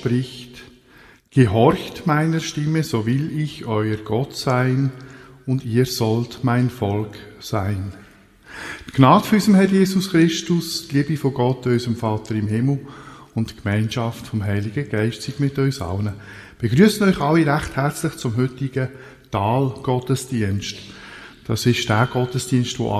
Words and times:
Spricht, 0.00 0.62
Gehorcht 1.30 2.06
meiner 2.06 2.40
Stimme, 2.40 2.82
so 2.84 3.04
will 3.04 3.38
ich 3.38 3.66
euer 3.66 3.98
Gott 3.98 4.34
sein, 4.34 4.90
und 5.44 5.62
ihr 5.66 5.84
sollt 5.84 6.42
mein 6.42 6.70
Volk 6.70 7.18
sein. 7.38 7.92
Die 8.88 8.92
Gnade 8.92 9.26
für 9.26 9.34
unseren 9.34 9.56
Herr 9.56 9.66
Jesus 9.66 10.10
Christus, 10.10 10.88
die 10.88 10.96
Liebe 10.96 11.18
von 11.18 11.34
Gott, 11.34 11.66
unserem 11.66 11.96
Vater 11.96 12.34
im 12.34 12.48
Himmel 12.48 12.78
und 13.34 13.50
die 13.50 13.56
Gemeinschaft 13.62 14.26
vom 14.26 14.42
Heiligen 14.42 14.88
Geist 14.88 15.20
sind 15.20 15.38
mit 15.38 15.58
uns 15.58 15.82
allen. 15.82 16.14
Begrüßen 16.58 17.06
euch 17.06 17.20
alle 17.20 17.46
recht 17.46 17.76
herzlich 17.76 18.16
zum 18.16 18.38
heutigen 18.38 18.88
Tal-Gottesdienst. 19.30 20.76
Das 21.46 21.66
ist 21.66 21.86
der 21.86 22.08
Gottesdienst, 22.10 22.78
wo 22.78 22.90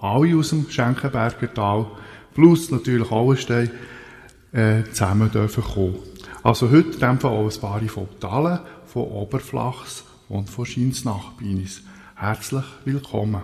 alle 0.00 0.34
aus 0.34 0.48
dem 0.48 0.64
Schenkenberger 0.70 1.52
Tal, 1.52 1.86
plus 2.32 2.70
natürlich 2.70 3.10
Auenstein, 3.10 3.70
äh, 4.52 4.84
zusammen 4.84 5.30
dürfen 5.30 5.62
kommen. 5.62 6.07
Also 6.48 6.70
heute 6.70 6.92
in 6.92 7.00
dem 7.00 7.20
Fall 7.20 7.30
auch 7.30 7.52
ein 7.52 7.60
paar 7.60 7.82
von 7.88 8.08
Talen, 8.20 8.60
von 8.86 9.02
Oberflachs 9.02 10.04
und 10.30 10.48
von 10.48 10.64
Schinsnachbinis. 10.64 11.82
Herzlich 12.16 12.64
willkommen. 12.86 13.42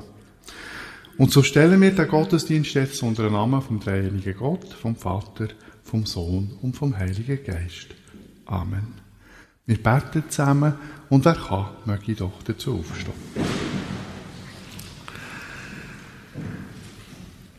Und 1.18 1.30
so 1.30 1.42
stellen 1.42 1.82
wir 1.82 1.90
den 1.90 2.08
Gottesdienst 2.08 2.72
jetzt 2.72 3.02
unter 3.02 3.24
den 3.24 3.34
Namen 3.34 3.60
vom 3.60 3.78
dreieinigen 3.78 4.38
Gott, 4.38 4.72
vom 4.72 4.96
Vater, 4.96 5.48
vom 5.82 6.06
Sohn 6.06 6.56
und 6.62 6.76
vom 6.76 6.96
Heiligen 6.96 7.44
Geist. 7.44 7.88
Amen. 8.46 8.94
Wir 9.66 9.82
beten 9.82 10.24
zusammen 10.30 10.72
und 11.10 11.26
wer 11.26 11.34
kann, 11.34 11.66
möge 11.84 12.14
doch 12.14 12.42
dazu 12.42 12.78
aufstehen. 12.78 13.12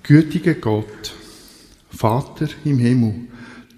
Gütiger 0.02 0.56
Gott, 0.56 1.14
Vater 1.92 2.48
im 2.64 2.80
Himmel, 2.80 3.28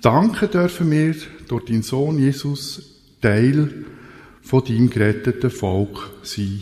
danke 0.01 0.47
dürfen 0.47 0.91
wir 0.91 1.13
durch 1.47 1.66
deinen 1.66 1.84
Sohn 1.84 2.19
Jesus 2.19 2.81
Teil 3.22 3.85
von 4.41 4.63
deinem 4.63 4.90
geretteten 4.90 5.50
Volk 5.50 6.12
sein. 6.24 6.62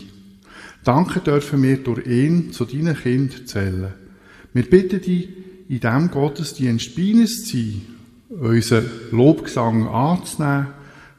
Danke 0.84 1.20
dürfen 1.20 1.62
wir 1.62 1.78
durch 1.78 2.06
ihn 2.06 2.52
zu 2.52 2.64
deinen 2.64 2.96
Kind 2.96 3.48
zählen. 3.48 3.92
Wir 4.52 4.70
bitten 4.70 5.00
dich, 5.00 5.28
in 5.68 5.80
diesem 5.80 6.10
Gottesdienst 6.10 6.94
bei 6.94 7.12
uns 7.12 7.44
zu 7.44 7.56
sein, 7.56 7.82
unseren 8.28 8.90
Lobgesang 9.10 9.88
anzunehmen, 9.88 10.68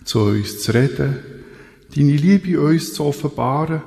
zu 0.04 0.22
uns 0.22 0.62
zu 0.62 0.74
reden, 0.74 1.18
deine 1.96 2.16
Liebe 2.16 2.60
uns 2.60 2.94
zu 2.94 3.06
offenbaren 3.06 3.82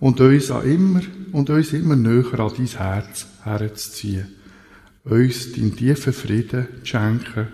und 0.00 0.20
uns 0.20 0.50
an 0.50 0.64
immer 0.64 1.00
und 1.32 1.50
uns 1.50 1.72
immer 1.72 1.96
näher 1.96 2.38
an 2.38 2.52
dein 2.56 2.66
Herz 2.66 3.26
herzuziehen. 3.42 4.28
Uns 5.04 5.52
deinen 5.52 5.76
tiefen 5.76 6.12
Frieden 6.12 6.66
zu 6.80 6.86
schenken, 6.86 7.48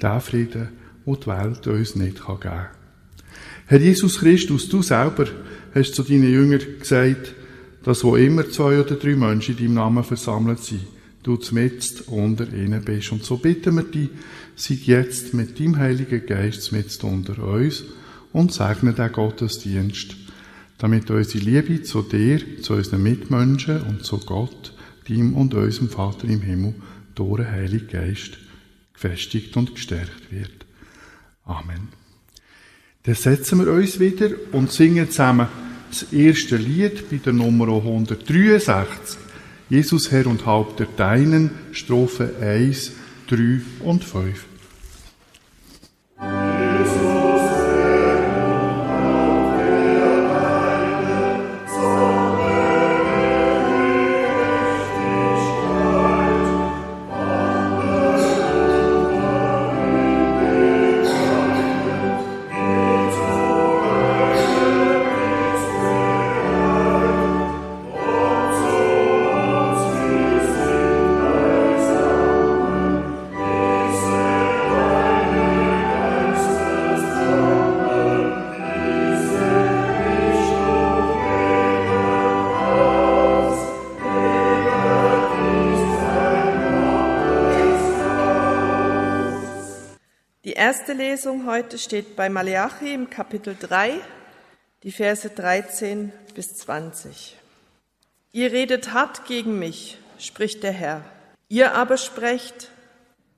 den 0.00 0.20
Frieden, 0.20 0.68
den 1.06 1.16
die 1.20 1.26
Welt 1.26 1.66
uns 1.66 1.96
nicht 1.96 2.26
geben 2.26 2.40
kann. 2.40 2.66
Herr 3.66 3.80
Jesus 3.80 4.18
Christus, 4.18 4.68
du 4.68 4.82
selber 4.82 5.26
hast 5.74 5.94
zu 5.94 6.02
deinen 6.02 6.30
Jüngern 6.30 6.60
gesagt, 6.78 7.34
dass 7.84 8.04
wo 8.04 8.16
immer 8.16 8.48
zwei 8.50 8.80
oder 8.80 8.96
drei 8.96 9.14
Menschen 9.14 9.56
in 9.56 9.64
deinem 9.64 9.74
Namen 9.74 10.04
versammelt 10.04 10.60
sind, 10.60 10.86
du 11.22 11.36
zmitzt 11.36 12.08
unter 12.08 12.52
ihnen 12.52 12.82
bist. 12.82 13.12
Und 13.12 13.24
so 13.24 13.36
bitten 13.36 13.76
wir 13.76 13.84
dich, 13.84 14.10
sei 14.56 14.74
jetzt 14.74 15.34
mit 15.34 15.58
deinem 15.58 15.78
Heiligen 15.78 16.26
Geist 16.26 16.72
mit 16.72 17.02
unter 17.04 17.42
uns 17.42 17.84
und 18.32 18.52
segne 18.52 18.92
den 18.92 19.12
Gottesdienst, 19.12 20.16
damit 20.78 21.10
unsere 21.10 21.44
Liebe 21.44 21.82
zu 21.82 22.02
dir, 22.02 22.40
zu 22.62 22.74
unseren 22.74 23.02
Mitmenschen 23.02 23.82
und 23.82 24.04
zu 24.04 24.18
Gott, 24.18 24.74
dem 25.08 25.34
und 25.34 25.54
unserem 25.54 25.88
Vater 25.88 26.28
im 26.28 26.42
Himmel, 26.42 26.74
durch 27.14 27.38
den 27.38 27.50
Heiligen 27.50 27.88
Geist 27.88 28.38
gefestigt 28.94 29.56
und 29.56 29.74
gestärkt 29.74 30.30
wird. 30.30 30.66
Amen. 31.50 31.88
Dann 33.02 33.14
setzen 33.16 33.58
wir 33.58 33.72
uns 33.72 33.98
wieder 33.98 34.30
und 34.52 34.70
singen 34.70 35.10
zusammen 35.10 35.48
das 35.90 36.12
erste 36.12 36.56
Lied 36.56 37.10
bei 37.10 37.16
der 37.16 37.32
Nummer 37.32 37.66
163. 37.66 39.18
Jesus 39.68 40.12
Herr 40.12 40.28
und 40.28 40.46
Haupt 40.46 40.78
der 40.78 40.86
Deinen, 40.96 41.50
Strophe 41.72 42.36
1, 42.40 42.92
3 43.28 43.60
und 43.80 44.04
5. 44.04 44.44
heute 91.60 91.76
steht 91.76 92.16
bei 92.16 92.30
Malachi 92.30 92.94
im 92.94 93.10
Kapitel 93.10 93.54
3, 93.54 94.00
die 94.82 94.92
Verse 94.92 95.28
13 95.28 96.10
bis 96.34 96.54
20. 96.54 97.36
Ihr 98.32 98.50
redet 98.50 98.94
hart 98.94 99.26
gegen 99.26 99.58
mich, 99.58 99.98
spricht 100.18 100.62
der 100.62 100.72
Herr. 100.72 101.04
Ihr 101.50 101.74
aber 101.74 101.98
sprecht, 101.98 102.70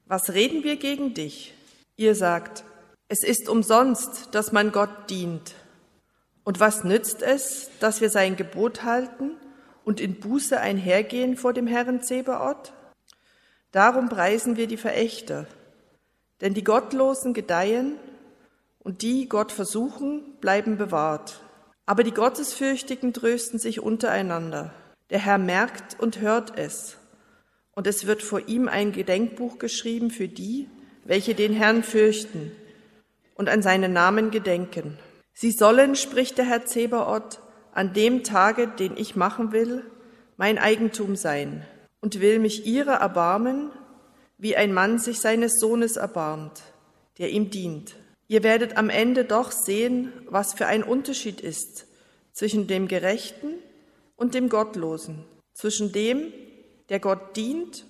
was 0.06 0.34
reden 0.34 0.62
wir 0.62 0.76
gegen 0.76 1.14
dich? 1.14 1.52
Ihr 1.96 2.14
sagt, 2.14 2.62
es 3.08 3.24
ist 3.24 3.48
umsonst, 3.48 4.28
dass 4.30 4.52
man 4.52 4.70
Gott 4.70 5.10
dient. 5.10 5.56
Und 6.44 6.60
was 6.60 6.84
nützt 6.84 7.22
es, 7.22 7.70
dass 7.80 8.00
wir 8.00 8.08
sein 8.08 8.36
Gebot 8.36 8.84
halten 8.84 9.32
und 9.84 9.98
in 9.98 10.20
Buße 10.20 10.60
einhergehen 10.60 11.36
vor 11.36 11.52
dem 11.52 11.66
Herrn 11.66 12.02
Zebaoth? 12.02 12.72
Darum 13.72 14.08
preisen 14.08 14.56
wir 14.56 14.68
die 14.68 14.76
Verächter 14.76 15.48
denn 16.42 16.54
die 16.54 16.64
Gottlosen 16.64 17.32
gedeihen 17.32 17.94
und 18.82 19.02
die 19.02 19.28
Gott 19.28 19.52
versuchen, 19.52 20.36
bleiben 20.40 20.76
bewahrt. 20.76 21.40
Aber 21.86 22.04
die 22.04 22.12
Gottesfürchtigen 22.12 23.12
trösten 23.12 23.58
sich 23.58 23.80
untereinander. 23.80 24.72
Der 25.10 25.18
Herr 25.18 25.38
merkt 25.38 25.98
und 26.00 26.20
hört 26.20 26.58
es. 26.58 26.96
Und 27.74 27.86
es 27.86 28.06
wird 28.06 28.22
vor 28.22 28.48
ihm 28.48 28.68
ein 28.68 28.92
Gedenkbuch 28.92 29.58
geschrieben 29.58 30.10
für 30.10 30.28
die, 30.28 30.68
welche 31.04 31.34
den 31.34 31.52
Herrn 31.52 31.82
fürchten 31.82 32.52
und 33.34 33.48
an 33.48 33.62
seinen 33.62 33.92
Namen 33.92 34.30
gedenken. 34.30 34.98
Sie 35.32 35.50
sollen, 35.50 35.96
spricht 35.96 36.38
der 36.38 36.44
Herr 36.44 36.66
Zebaoth, 36.66 37.40
an 37.72 37.94
dem 37.94 38.22
Tage, 38.22 38.68
den 38.68 38.96
ich 38.96 39.16
machen 39.16 39.52
will, 39.52 39.84
mein 40.36 40.58
Eigentum 40.58 41.16
sein 41.16 41.64
und 42.00 42.20
will 42.20 42.38
mich 42.38 42.66
ihrer 42.66 42.94
erbarmen 42.94 43.70
wie 44.36 44.56
ein 44.56 44.72
Mann 44.72 44.98
sich 44.98 45.20
seines 45.20 45.60
Sohnes 45.60 45.96
erbarmt, 45.96 46.62
der 47.18 47.30
ihm 47.30 47.50
dient. 47.50 47.94
Ihr 48.32 48.42
werdet 48.42 48.78
am 48.78 48.88
Ende 48.88 49.26
doch 49.26 49.52
sehen, 49.52 50.10
was 50.26 50.54
für 50.54 50.64
ein 50.64 50.82
Unterschied 50.82 51.42
ist 51.42 51.86
zwischen 52.32 52.66
dem 52.66 52.88
Gerechten 52.88 53.58
und 54.16 54.32
dem 54.32 54.48
Gottlosen, 54.48 55.26
zwischen 55.52 55.92
dem, 55.92 56.32
der 56.88 56.98
Gott 56.98 57.36
dient 57.36 57.84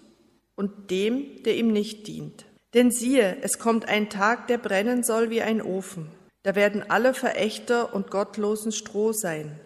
und 0.56 0.90
dem, 0.90 1.44
der 1.44 1.54
ihm 1.54 1.72
nicht 1.72 2.08
dient. 2.08 2.44
Denn 2.74 2.90
siehe, 2.90 3.36
es 3.42 3.60
kommt 3.60 3.86
ein 3.88 4.10
Tag, 4.10 4.48
der 4.48 4.58
brennen 4.58 5.04
soll 5.04 5.30
wie 5.30 5.42
ein 5.42 5.62
Ofen. 5.62 6.08
Da 6.42 6.56
werden 6.56 6.82
alle 6.88 7.14
Verächter 7.14 7.94
und 7.94 8.10
Gottlosen 8.10 8.72
Stroh 8.72 9.12
sein. 9.12 9.60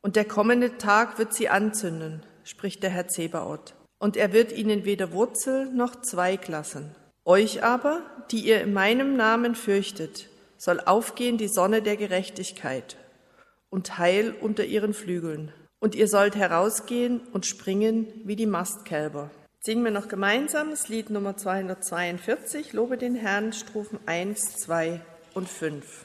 Und 0.00 0.16
der 0.16 0.24
kommende 0.24 0.78
Tag 0.78 1.18
wird 1.18 1.34
sie 1.34 1.50
anzünden, 1.50 2.22
spricht 2.42 2.82
der 2.82 2.88
Herr 2.88 3.08
Zebaoth 3.08 3.74
und 3.98 4.16
er 4.16 4.32
wird 4.32 4.50
ihnen 4.52 4.86
weder 4.86 5.12
Wurzel 5.12 5.66
noch 5.66 6.00
Zweig 6.00 6.48
lassen. 6.48 6.94
Euch 7.26 7.62
aber, 7.62 8.00
die 8.30 8.40
ihr 8.40 8.60
in 8.60 8.72
meinem 8.72 9.16
Namen 9.16 9.54
fürchtet, 9.54 10.28
soll 10.56 10.80
aufgehen 10.80 11.38
die 11.38 11.48
Sonne 11.48 11.82
der 11.82 11.96
Gerechtigkeit 11.96 12.96
und 13.70 13.98
Heil 13.98 14.34
unter 14.40 14.64
ihren 14.64 14.94
Flügeln. 14.94 15.52
Und 15.80 15.94
ihr 15.94 16.08
sollt 16.08 16.36
herausgehen 16.36 17.20
und 17.32 17.46
springen 17.46 18.06
wie 18.24 18.36
die 18.36 18.46
Mastkälber. 18.46 19.30
Singen 19.60 19.84
wir 19.84 19.90
noch 19.90 20.08
gemeinsam 20.08 20.70
das 20.70 20.88
Lied 20.88 21.10
Nummer 21.10 21.36
242, 21.36 22.72
Lobe 22.72 22.98
den 22.98 23.14
Herrn, 23.14 23.52
Strophen 23.52 23.98
1, 24.06 24.56
2 24.56 25.00
und 25.34 25.48
5. 25.48 26.04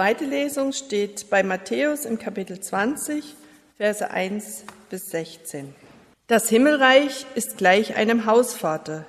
zweite 0.00 0.24
Lesung 0.24 0.72
steht 0.72 1.28
bei 1.28 1.42
Matthäus 1.42 2.06
im 2.06 2.18
Kapitel 2.18 2.58
20, 2.58 3.36
Verse 3.76 4.10
1 4.10 4.64
bis 4.88 5.10
16. 5.10 5.74
Das 6.26 6.48
Himmelreich 6.48 7.26
ist 7.34 7.58
gleich 7.58 7.96
einem 7.96 8.24
Hausvater, 8.24 9.04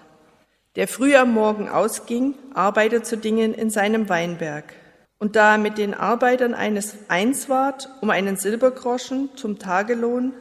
der 0.75 0.89
früh 0.89 1.15
am 1.15 1.33
Morgen 1.33 1.69
ausging, 1.69 2.33
Arbeiter 2.53 3.03
zu 3.03 3.15
dingen 3.15 3.53
in 3.53 3.69
seinem 3.69 4.09
Weinberg. 4.09 4.73
Und 5.17 5.37
da 5.37 5.53
er 5.53 5.59
mit 5.59 5.77
den 5.77 5.93
Arbeitern 5.93 6.53
eines 6.53 6.95
eins 7.07 7.47
ward, 7.47 7.87
um 8.01 8.09
einen 8.09 8.35
Silbergroschen 8.35 9.29
zum 9.37 9.59
Tagelohn, 9.59 10.33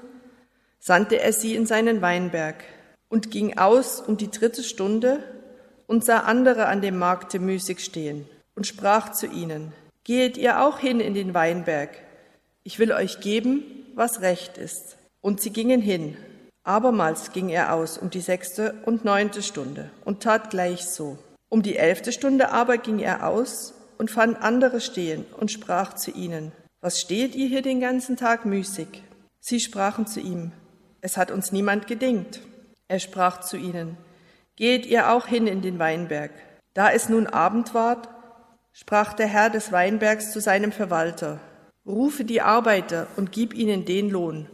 sandte 0.80 1.20
er 1.20 1.32
sie 1.32 1.54
in 1.54 1.64
seinen 1.64 2.02
Weinberg 2.02 2.64
und 3.08 3.30
ging 3.30 3.56
aus 3.56 4.00
um 4.00 4.16
die 4.16 4.32
dritte 4.32 4.64
Stunde 4.64 5.22
und 5.86 6.04
sah 6.04 6.22
andere 6.22 6.66
an 6.66 6.82
dem 6.82 6.98
Markte 6.98 7.38
müßig 7.38 7.78
stehen 7.78 8.26
und 8.56 8.66
sprach 8.66 9.12
zu 9.12 9.28
ihnen, 9.28 9.72
Gehet 10.10 10.36
ihr 10.36 10.60
auch 10.60 10.80
hin 10.80 10.98
in 10.98 11.14
den 11.14 11.34
Weinberg, 11.34 11.90
ich 12.64 12.80
will 12.80 12.90
euch 12.90 13.20
geben, 13.20 13.62
was 13.94 14.22
recht 14.22 14.58
ist. 14.58 14.96
Und 15.20 15.40
sie 15.40 15.50
gingen 15.52 15.80
hin. 15.80 16.16
Abermals 16.64 17.30
ging 17.30 17.48
er 17.48 17.72
aus 17.72 17.96
um 17.96 18.10
die 18.10 18.20
sechste 18.20 18.74
und 18.86 19.04
neunte 19.04 19.40
Stunde 19.40 19.88
und 20.04 20.20
tat 20.20 20.50
gleich 20.50 20.84
so. 20.84 21.16
Um 21.48 21.62
die 21.62 21.76
elfte 21.76 22.10
Stunde 22.10 22.50
aber 22.50 22.76
ging 22.78 22.98
er 22.98 23.24
aus 23.24 23.72
und 23.98 24.10
fand 24.10 24.42
andere 24.42 24.80
stehen 24.80 25.26
und 25.38 25.52
sprach 25.52 25.94
zu 25.94 26.10
ihnen, 26.10 26.50
Was 26.80 27.00
steht 27.00 27.36
ihr 27.36 27.46
hier 27.46 27.62
den 27.62 27.78
ganzen 27.78 28.16
Tag 28.16 28.44
müßig? 28.44 29.04
Sie 29.38 29.60
sprachen 29.60 30.08
zu 30.08 30.18
ihm, 30.18 30.50
Es 31.02 31.18
hat 31.18 31.30
uns 31.30 31.52
niemand 31.52 31.86
gedingt. 31.86 32.40
Er 32.88 32.98
sprach 32.98 33.42
zu 33.42 33.56
ihnen, 33.56 33.96
Geht 34.56 34.86
ihr 34.86 35.12
auch 35.12 35.28
hin 35.28 35.46
in 35.46 35.62
den 35.62 35.78
Weinberg. 35.78 36.32
Da 36.74 36.90
es 36.90 37.08
nun 37.08 37.28
Abend 37.28 37.74
ward, 37.74 38.08
sprach 38.72 39.12
der 39.14 39.26
Herr 39.26 39.50
des 39.50 39.72
Weinbergs 39.72 40.32
zu 40.32 40.40
seinem 40.40 40.72
Verwalter, 40.72 41.40
Rufe 41.86 42.24
die 42.24 42.40
Arbeiter 42.40 43.06
und 43.16 43.32
gib 43.32 43.54
ihnen 43.54 43.84
den 43.84 44.10
Lohn 44.10 44.46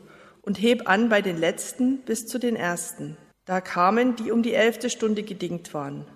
und 0.42 0.60
heb 0.60 0.88
an 0.88 1.08
bei 1.08 1.22
den 1.22 1.36
Letzten 1.36 1.98
bis 1.98 2.26
zu 2.26 2.38
den 2.38 2.56
Ersten. 2.56 3.16
Da 3.44 3.60
kamen, 3.60 4.16
die 4.16 4.30
um 4.30 4.42
die 4.42 4.54
elfte 4.54 4.90
Stunde 4.90 5.22
gedingt 5.22 5.74
waren, 5.74 6.06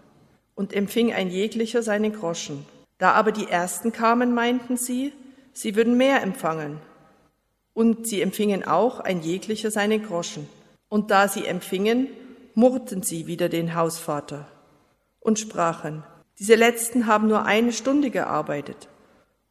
und 0.55 0.73
empfing 0.73 1.13
ein 1.13 1.31
jeglicher 1.31 1.83
seinen 1.83 2.13
Groschen. 2.13 2.67
Da 2.99 3.13
aber 3.13 3.33
die 3.33 3.49
Ersten 3.49 3.93
kamen, 3.93 4.35
meinten 4.35 4.77
sie, 4.77 5.13
sie 5.53 5.75
würden 5.75 5.97
mehr 5.97 6.23
empfangen. 6.23 6.79
Und 7.73 8.07
sie 8.07 8.21
empfingen 8.21 8.65
auch 8.65 9.01
ein 9.01 9.23
jeglicher 9.23 9.71
seinen 9.71 10.05
Groschen. 10.05 10.49
Und 10.89 11.11
da 11.11 11.29
sie 11.29 11.47
empfingen, 11.47 12.09
murrten 12.55 13.03
sie 13.03 13.27
wieder 13.27 13.49
den 13.49 13.75
Hausvater 13.75 14.49
und 15.21 15.39
sprachen, 15.39 16.03
diese 16.41 16.55
Letzten 16.55 17.07
haben 17.07 17.29
nur 17.29 17.45
eine 17.45 17.71
Stunde 17.71 18.09
gearbeitet, 18.09 18.89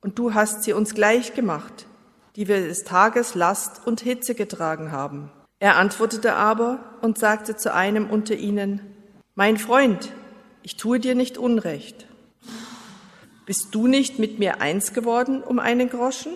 und 0.01 0.17
du 0.17 0.33
hast 0.33 0.63
sie 0.63 0.73
uns 0.73 0.95
gleich 0.95 1.35
gemacht, 1.35 1.85
die 2.35 2.47
wir 2.47 2.61
des 2.61 2.83
Tages 2.83 3.35
Last 3.35 3.85
und 3.85 4.01
Hitze 4.01 4.33
getragen 4.33 4.91
haben. 4.91 5.29
Er 5.59 5.75
antwortete 5.75 6.33
aber 6.33 6.79
und 7.01 7.19
sagte 7.19 7.55
zu 7.55 7.73
einem 7.75 8.09
unter 8.09 8.33
ihnen, 8.33 8.81
Mein 9.35 9.57
Freund, 9.57 10.11
ich 10.63 10.77
tue 10.77 10.99
dir 10.99 11.13
nicht 11.13 11.37
Unrecht. 11.37 12.07
Bist 13.45 13.67
du 13.71 13.85
nicht 13.85 14.17
mit 14.17 14.39
mir 14.39 14.59
eins 14.59 14.91
geworden 14.93 15.43
um 15.43 15.59
einen 15.59 15.89
Groschen? 15.89 16.33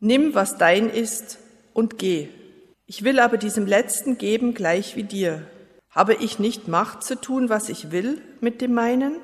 Nimm, 0.00 0.34
was 0.34 0.56
dein 0.56 0.88
ist, 0.88 1.38
und 1.74 1.98
geh. 1.98 2.28
Ich 2.86 3.04
will 3.04 3.20
aber 3.20 3.36
diesem 3.36 3.66
Letzten 3.66 4.16
geben 4.16 4.54
gleich 4.54 4.96
wie 4.96 5.04
dir. 5.04 5.42
Habe 5.90 6.14
ich 6.14 6.38
nicht 6.38 6.66
Macht 6.66 7.02
zu 7.02 7.20
tun, 7.20 7.50
was 7.50 7.68
ich 7.68 7.90
will 7.90 8.22
mit 8.40 8.62
dem 8.62 8.72
meinen? 8.72 9.16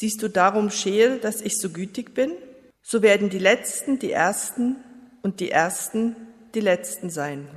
Siehst 0.00 0.22
du 0.22 0.28
darum 0.28 0.70
scheel, 0.70 1.18
dass 1.18 1.40
ich 1.40 1.58
so 1.58 1.70
gütig 1.70 2.14
bin? 2.14 2.30
So 2.82 3.02
werden 3.02 3.30
die 3.30 3.40
Letzten 3.40 3.98
die 3.98 4.12
Ersten 4.12 4.76
und 5.22 5.40
die 5.40 5.50
Ersten 5.50 6.14
die 6.54 6.60
Letzten 6.60 7.10
sein. 7.10 7.48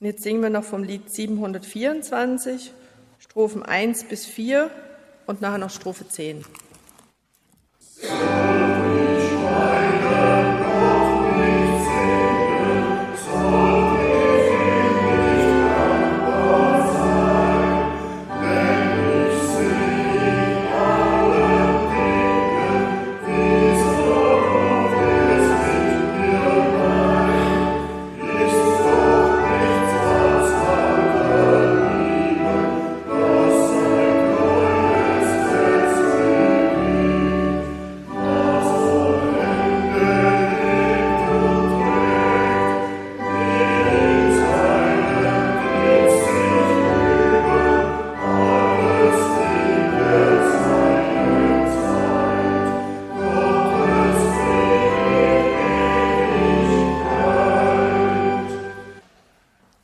Und 0.00 0.06
jetzt 0.06 0.22
singen 0.22 0.40
wir 0.40 0.48
noch 0.48 0.64
vom 0.64 0.82
Lied 0.82 1.10
724, 1.10 2.72
Strophen 3.18 3.62
1 3.62 4.04
bis 4.04 4.24
4 4.24 4.70
und 5.26 5.42
nachher 5.42 5.58
noch 5.58 5.68
Strophe 5.68 6.08
10. 6.08 6.46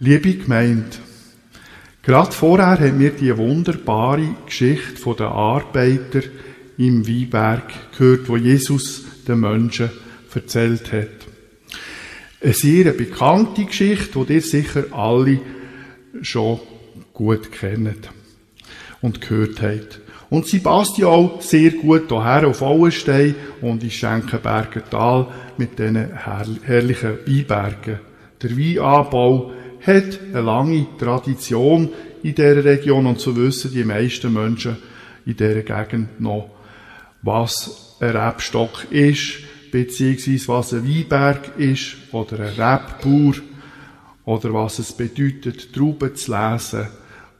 Liebe 0.05 0.35
Gemeinde, 0.35 0.99
gerade 2.03 2.31
vorher 2.31 2.79
haben 2.79 3.01
wir 3.01 3.13
die 3.13 3.35
wunderbare 3.39 4.37
Geschichte 4.45 5.15
der 5.19 5.29
Arbeiter 5.29 6.21
im 6.77 7.09
Weinberg 7.09 7.73
gehört, 7.97 8.29
wo 8.29 8.37
Jesus 8.37 9.03
den 9.27 9.41
Menschen 9.41 9.89
erzählt 10.35 10.93
hat. 10.93 11.09
Eine 12.43 12.53
sehr 12.53 12.93
bekannte 12.93 13.65
Geschichte, 13.65 14.27
die 14.27 14.35
ihr 14.35 14.43
sicher 14.43 14.85
alle 14.93 15.41
schon 16.21 16.61
gut 17.15 17.51
kennt 17.51 18.11
und 19.01 19.23
gehört 19.23 19.63
habt. 19.63 20.01
Und 20.29 20.47
sie 20.47 20.59
passt 20.59 20.99
ja 20.99 21.07
auch 21.07 21.41
sehr 21.41 21.71
gut 21.71 22.11
hierher 22.11 22.47
auf 22.47 22.61
Auenstein 22.61 23.37
und 23.63 23.83
in 23.83 23.91
Schenkenberger 23.91 24.85
Tal 24.85 25.29
mit 25.57 25.79
diesen 25.79 26.13
herrlichen 26.15 27.21
Weinbergen. 27.27 28.01
Der 28.43 28.51
Weinanbau 28.51 29.55
hat 29.87 30.19
eine 30.33 30.41
lange 30.41 30.87
Tradition 30.99 31.91
in 32.23 32.35
dieser 32.35 32.65
Region 32.65 33.07
und 33.07 33.21
so 33.21 33.37
wissen 33.37 33.73
die 33.73 33.85
meisten 33.85 34.33
Menschen 34.33 34.77
in 35.27 35.37
dieser 35.37 35.63
Gegend 35.63 36.21
noch, 36.21 36.51
was 37.23 37.97
ein 38.01 38.17
Rebstock 38.17 38.87
ist, 38.91 39.39
beziehungsweise 39.71 40.49
was 40.49 40.73
ein 40.73 40.89
Weinberg 40.89 41.59
ist 41.59 41.97
oder 42.13 42.41
ein 42.41 42.49
Rebbauer 42.49 43.35
oder 44.25 44.55
was 44.55 44.79
es 44.79 44.93
bedeutet, 44.93 45.73
Trauben 45.73 46.15
zu 46.15 46.33
lesen 46.33 46.87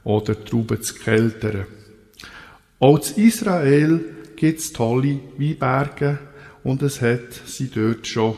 oder 0.03 0.43
Trauben 0.43 0.81
zu 0.81 0.95
keltern. 0.95 1.65
Auch 2.79 2.99
in 3.15 3.27
Israel 3.27 4.05
gibt 4.35 4.59
es 4.59 4.73
tolle 4.73 5.19
Weinberge 5.37 6.19
und 6.63 6.81
es 6.81 7.01
hat 7.01 7.33
sie 7.45 7.69
dort 7.73 8.05
schon 8.05 8.35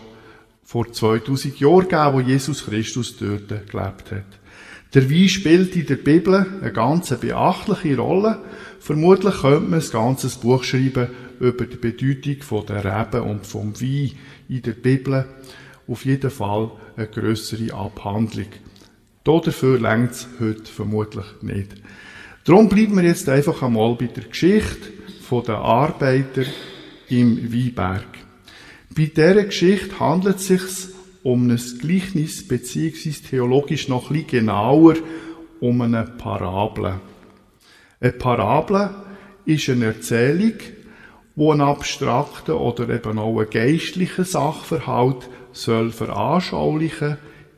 vor 0.68 0.92
2000 0.92 1.62
Jahren 1.62 1.88
gegeben, 1.88 2.14
wo 2.14 2.20
Jesus 2.20 2.66
Christus 2.66 3.16
dort 3.16 3.48
gelebt 3.48 4.12
hat. 4.12 4.40
Der 4.94 5.10
Wein 5.10 5.30
spielt 5.30 5.74
in 5.78 5.86
der 5.86 5.96
Bibel 5.96 6.46
eine 6.62 6.74
ganz 6.74 7.10
beachtliche 7.18 7.98
Rolle. 7.98 8.40
Vermutlich 8.82 9.36
könnte 9.42 9.70
man 9.70 9.80
ein 9.80 9.90
ganzes 9.90 10.36
Buch 10.36 10.66
schreiben 10.66 11.08
über 11.40 11.66
die 11.66 11.78
Bedeutung 11.78 12.66
der 12.66 12.84
Reben 12.84 13.30
und 13.30 13.48
vom 13.48 13.80
Wein 13.80 14.12
in 14.50 14.62
der 14.62 14.74
Bibel. 14.74 15.26
Auf 15.88 16.04
jeden 16.04 16.32
Fall 16.32 16.72
eine 16.98 17.08
größere 17.08 17.74
Abhandlung. 17.74 18.48
Dafür 19.24 19.80
längt 19.80 20.12
es 20.12 20.28
heute 20.42 20.66
vermutlich 20.66 21.28
nicht. 21.44 21.76
Darum 22.44 22.68
bleiben 22.68 22.98
wir 22.98 23.04
jetzt 23.04 23.30
einfach 23.30 23.62
einmal 23.62 23.96
bei 23.96 24.08
der 24.08 24.26
Geschichte 24.26 24.92
der 25.32 25.56
Arbeiter 25.56 26.44
im 27.08 27.54
Weinberg. 27.54 28.27
Bei 28.98 29.06
dieser 29.06 29.44
Geschichte 29.44 30.00
handelt 30.00 30.38
es 30.38 30.48
sich 30.48 30.62
um 31.22 31.48
ein 31.52 31.62
Gleichnis, 31.80 32.48
beziehungsweise 32.48 33.22
theologisch 33.22 33.88
noch 33.90 34.10
bisschen 34.10 34.26
genauer 34.26 34.96
um 35.60 35.82
eine 35.82 36.04
Parabel. 36.04 36.96
Eine 38.00 38.12
Parabel 38.14 38.90
ist 39.46 39.70
eine 39.70 39.86
Erzählung, 39.86 40.54
wo 41.36 41.52
ein 41.52 41.62
abstrakter 41.62 42.60
oder 42.60 42.90
eben 42.90 43.20
auch 43.20 43.40
ein 43.40 43.52
geistlicher 43.52 44.26
Sachverhalt 44.26 45.30
soll 45.52 45.92
veranschaulichen 45.92 47.18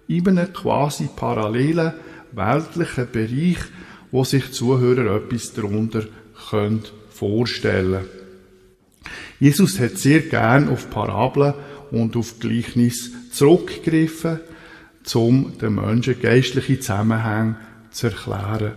in 0.10 0.28
einem 0.28 0.52
quasi 0.52 1.08
parallelen 1.16 1.94
weltlichen 2.34 3.08
Bereich, 3.14 3.60
wo 4.12 4.26
sich 4.26 4.52
Zuhörer 4.52 5.16
etwas 5.16 5.54
darunter 5.54 6.04
vorstellen 7.14 8.04
können. 8.04 8.19
Jesus 9.40 9.80
hat 9.80 9.98
sehr 9.98 10.20
gern 10.22 10.70
auf 10.70 10.90
Parabeln 10.90 11.54
und 11.92 12.16
auf 12.16 12.40
Gleichnis 12.40 13.12
zurückgegriffen, 13.32 14.40
um 15.14 15.58
den 15.58 15.76
Menschen 15.76 16.22
geistliche 16.22 16.80
Zusammenhänge 16.80 17.56
zu 17.92 18.08
erklären. 18.08 18.74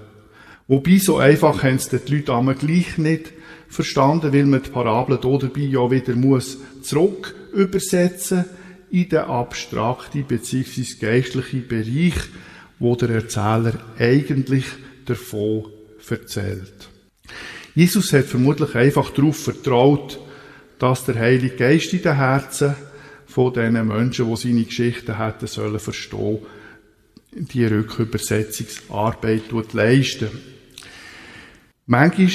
Wobei, 0.68 0.98
so 0.98 1.18
einfach 1.18 1.62
haben 1.64 1.76
es 1.76 1.88
die 1.88 1.98
Leute 2.14 2.34
einmal 2.34 2.54
gleich 2.54 2.96
nicht 2.96 3.32
verstanden, 3.68 4.32
weil 4.32 4.46
man 4.46 4.62
die 4.62 4.70
Parabel 4.70 5.18
hier 5.20 5.38
dabei 5.38 5.60
ja 5.60 5.90
wieder 5.90 6.14
muss 6.14 6.58
zurück 6.82 7.34
übersetzen 7.52 8.44
in 8.90 9.08
den 9.08 9.20
abstrakten 9.20 10.24
bzw. 10.24 10.84
geistlichen 11.00 11.66
Bereich, 11.66 12.14
wo 12.78 12.94
der 12.94 13.10
Erzähler 13.10 13.74
eigentlich 13.98 14.66
davon 15.06 15.64
erzählt. 16.08 16.88
Jesus 17.74 18.12
hat 18.12 18.26
vermutlich 18.26 18.74
einfach 18.74 19.10
darauf 19.10 19.36
vertraut, 19.36 20.18
dass 20.82 21.04
der 21.04 21.14
Heilige 21.14 21.54
Geist 21.54 21.92
in 21.92 22.02
den 22.02 22.16
Herzen 22.16 22.74
von 23.26 23.54
den 23.54 23.86
Menschen, 23.86 24.28
die 24.28 24.36
seine 24.36 24.64
Geschichten 24.64 25.16
hätten 25.16 25.46
sollen 25.46 25.78
verstehen, 25.78 26.40
die 27.30 27.64
Rückübersetzungsarbeit 27.64 29.44
leisten. 29.74 30.28
Manchmal 31.86 32.30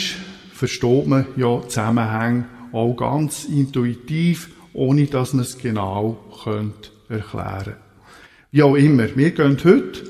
versteht 0.53 1.07
man 1.07 1.25
ja 1.35 1.61
Zusammenhänge 1.67 2.45
auch 2.71 2.95
ganz 2.95 3.43
intuitiv, 3.43 4.49
ohne 4.71 5.07
dass 5.07 5.33
man 5.33 5.43
es 5.43 5.57
genau 5.57 6.17
könnte 6.41 6.91
erklären 7.09 7.75
Wie 8.51 8.63
auch 8.63 8.75
immer, 8.75 9.13
wir 9.13 9.31
gehen 9.31 9.57
heute 9.61 10.03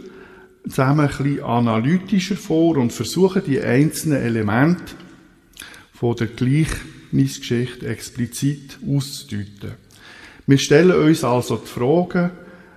zusammen 0.70 1.10
ein 1.10 1.24
bisschen 1.24 1.44
analytischer 1.44 2.36
vor 2.36 2.78
und 2.78 2.94
versuchen 2.94 3.42
die 3.48 3.60
einzelnen 3.60 4.22
Elemente 4.22 4.94
von 5.92 6.16
der 6.16 6.28
Gleichnisgeschichte 7.10 7.88
explizit 7.88 8.80
auszudeuten. 8.88 9.76
Wir 10.46 10.58
stellen 10.58 10.92
uns 10.92 11.24
also 11.24 11.58
die 11.58 11.68
Frage, 11.68 12.32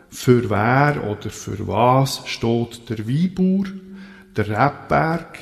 für 0.09 0.51
wer 0.51 1.05
oder 1.09 1.31
für 1.31 1.67
was 1.67 2.23
steht 2.27 2.89
der 2.89 3.07
Weinbauer, 3.07 3.67
der 4.37 4.49
Rebberg, 4.49 5.39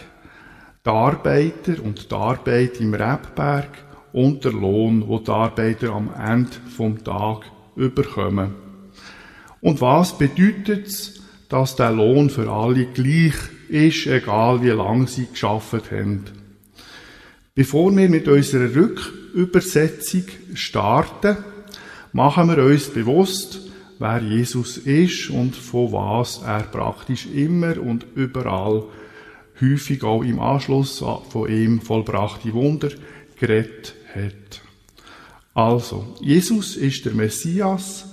die 0.85 0.91
Arbeiter 0.91 1.83
und 1.83 2.11
die 2.11 2.15
Arbeit 2.15 2.81
im 2.81 2.95
Rebberg 2.95 3.71
und 4.13 4.45
der 4.45 4.53
Lohn, 4.53 5.07
wo 5.07 5.19
die 5.19 5.31
Arbeiter 5.31 5.93
am 5.93 6.11
Ende 6.15 6.57
vom 6.77 7.03
Tag 7.03 7.51
überkommen. 7.77 8.55
Und 9.61 9.81
was 9.81 10.17
bedeutet 10.17 10.87
es, 10.87 11.23
dass 11.49 11.77
der 11.77 11.93
Lohn 11.93 12.31
für 12.31 12.51
alle 12.51 12.87
gleich 12.87 13.35
ist, 13.69 14.07
egal 14.07 14.63
wie 14.63 14.69
lange 14.69 15.07
sie 15.07 15.27
geschafft 15.27 15.91
haben? 15.91 16.38
Bevor 17.59 17.91
wir 17.97 18.09
mit 18.09 18.29
unserer 18.29 18.73
Rückübersetzung 18.73 20.23
starten, 20.55 21.39
machen 22.13 22.49
wir 22.51 22.65
uns 22.65 22.89
bewusst, 22.89 23.63
wer 23.99 24.23
Jesus 24.23 24.77
ist 24.79 25.29
und 25.31 25.57
von 25.57 25.91
was 25.91 26.41
er 26.43 26.63
praktisch 26.63 27.27
immer 27.27 27.77
und 27.83 28.07
überall 28.15 28.85
häufig 29.61 30.05
auch 30.05 30.23
im 30.23 30.39
Anschluss 30.39 31.03
von 31.31 31.51
ihm 31.51 31.81
vollbrachte 31.81 32.53
Wunder 32.53 32.91
geredet 33.41 33.93
hat. 34.15 34.63
Also, 35.53 36.15
Jesus 36.21 36.77
ist 36.77 37.07
der 37.07 37.15
Messias 37.15 38.09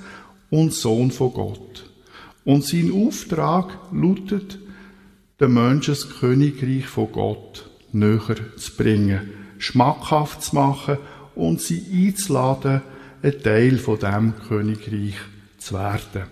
und 0.50 0.74
Sohn 0.74 1.12
von 1.12 1.34
Gott. 1.34 1.88
Und 2.46 2.66
sein 2.66 2.92
Auftrag 2.92 3.78
lautet, 3.92 4.58
den 5.40 5.54
Menschen 5.54 5.94
das 5.94 6.10
Königreich 6.20 6.88
von 6.88 7.12
Gott 7.12 7.65
näher 7.96 8.36
zu 8.58 8.76
bringen, 8.76 9.30
schmackhaft 9.58 10.44
zu 10.44 10.56
machen 10.56 10.98
und 11.34 11.62
sie 11.62 11.84
einzuladen, 11.92 12.82
ein 13.24 13.42
Teil 13.42 13.78
von 13.78 14.00
dem 14.00 14.34
Königreich 14.48 15.16
zu 15.58 15.74
werden. 15.74 16.24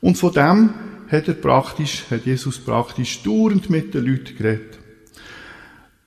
Und 0.00 0.16
von 0.16 0.32
dem 0.32 0.70
hat 1.08 1.28
er 1.28 1.34
praktisch, 1.34 2.04
hat 2.10 2.26
Jesus 2.26 2.58
praktisch 2.58 3.22
dauernd 3.22 3.68
mit 3.68 3.92
den 3.94 4.06
Leuten 4.06 4.36
geredet. 4.36 4.78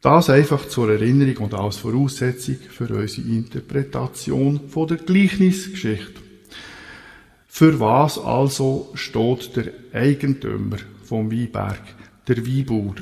Das 0.01 0.29
einfach 0.29 0.67
zur 0.67 0.91
Erinnerung 0.91 1.45
und 1.45 1.53
als 1.53 1.77
Voraussetzung 1.77 2.57
für 2.69 2.93
unsere 2.93 3.27
Interpretation 3.27 4.69
von 4.69 4.88
der 4.88 4.98
Gleichnisgeschichte. 4.98 6.22
Für 7.48 7.79
was 7.79 8.17
also 8.17 8.91
steht 8.95 9.55
der 9.55 9.72
Eigentümer 9.93 10.77
vom 11.03 11.31
Weinberg, 11.31 11.81
der 12.27 12.45
Weinbauer? 12.45 12.95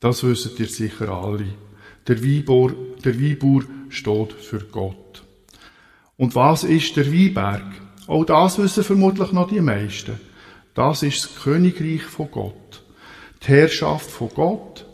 Das 0.00 0.22
wisst 0.22 0.58
ihr 0.60 0.68
sicher 0.68 1.08
alle. 1.08 1.46
Der 2.06 2.22
Weinbauer, 2.22 2.72
der 3.04 3.20
Weinbauer 3.20 3.64
steht 3.88 4.32
für 4.32 4.60
Gott. 4.60 5.24
Und 6.16 6.34
was 6.34 6.64
ist 6.64 6.96
der 6.96 7.12
Weinberg? 7.12 7.64
Auch 8.06 8.24
das 8.24 8.58
wissen 8.58 8.84
vermutlich 8.84 9.32
noch 9.32 9.48
die 9.48 9.60
meisten. 9.60 10.20
Das 10.74 11.02
ist 11.02 11.24
das 11.24 11.42
Königreich 11.42 12.02
von 12.02 12.30
Gott. 12.30 12.82
Die 13.42 13.48
Herrschaft 13.48 14.10
von 14.10 14.30
Gott 14.30 14.86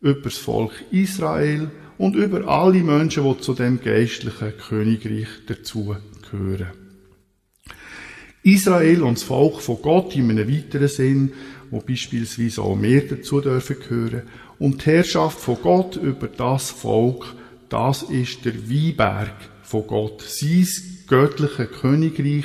über 0.00 0.22
das 0.22 0.38
Volk 0.38 0.72
Israel 0.90 1.70
und 1.98 2.16
über 2.16 2.46
alle 2.48 2.82
Menschen, 2.82 3.24
die 3.24 3.40
zu 3.40 3.54
dem 3.54 3.80
geistlichen 3.80 4.56
Königreich 4.56 5.28
dazu 5.46 5.96
gehören. 6.30 6.72
Israel 8.42 9.02
und 9.02 9.18
das 9.18 9.24
Volk 9.24 9.60
von 9.60 9.82
Gott 9.82 10.14
in 10.14 10.30
einem 10.30 10.48
weiteren 10.48 10.88
Sinn, 10.88 11.32
wo 11.70 11.80
beispielsweise 11.80 12.62
auch 12.62 12.76
mehr 12.76 13.02
dazu 13.02 13.40
dürfen 13.40 13.76
gehören, 13.80 14.22
und 14.58 14.84
die 14.84 14.90
Herrschaft 14.90 15.38
von 15.38 15.58
Gott 15.62 15.96
über 15.96 16.28
das 16.28 16.70
Volk, 16.70 17.34
das 17.68 18.02
ist 18.02 18.44
der 18.44 18.68
Weinberg 18.70 19.34
von 19.62 19.86
Gott, 19.86 20.22
sein 20.22 20.66
göttliche 21.06 21.66
Königreich 21.66 22.44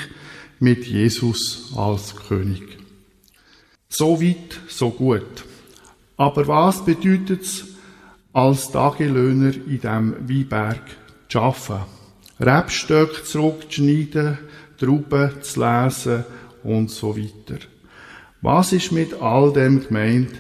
mit 0.60 0.86
Jesus 0.86 1.74
als 1.76 2.16
König. 2.16 2.78
So 3.90 4.22
weit, 4.22 4.60
so 4.68 4.90
gut. 4.90 5.46
Aber 6.18 6.48
was 6.48 6.86
bedeutet 6.86 7.42
es, 7.42 7.66
als 8.34 8.72
Tagelöhner 8.72 9.54
in 9.54 9.82
diesem 9.82 10.30
Weinberg 10.30 10.82
zu 11.28 11.40
arbeiten? 11.40 11.86
Rebstöcke 12.40 13.24
zurückzuschneiden, 13.24 14.38
Trauben 14.78 15.32
zu 15.42 15.60
lesen 15.60 16.26
und 16.64 16.90
so 16.90 17.16
weiter. 17.16 17.60
Was 18.42 18.74
ist 18.74 18.92
mit 18.92 19.14
all 19.22 19.54
dem 19.54 19.86
gemeint, 19.86 20.32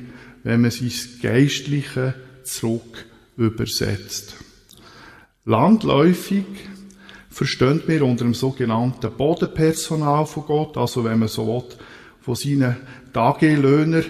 wenn 0.43 0.61
man 0.61 0.71
sein 0.71 0.91
Geistliche 1.21 2.15
zurück 2.43 3.05
übersetzt? 3.37 4.35
Landläufig 5.45 6.45
verstehen 7.29 7.81
wir 7.87 8.03
unter 8.03 8.25
dem 8.25 8.33
sogenannten 8.33 9.11
Bodenpersonal 9.11 10.25
von 10.25 10.45
Gott, 10.45 10.77
also 10.77 11.03
wenn 11.03 11.19
man 11.19 11.27
so 11.27 11.47
will, 11.47 11.77
von 12.21 12.35
seinen 12.35 12.77
Tagelöhner, 13.13 14.03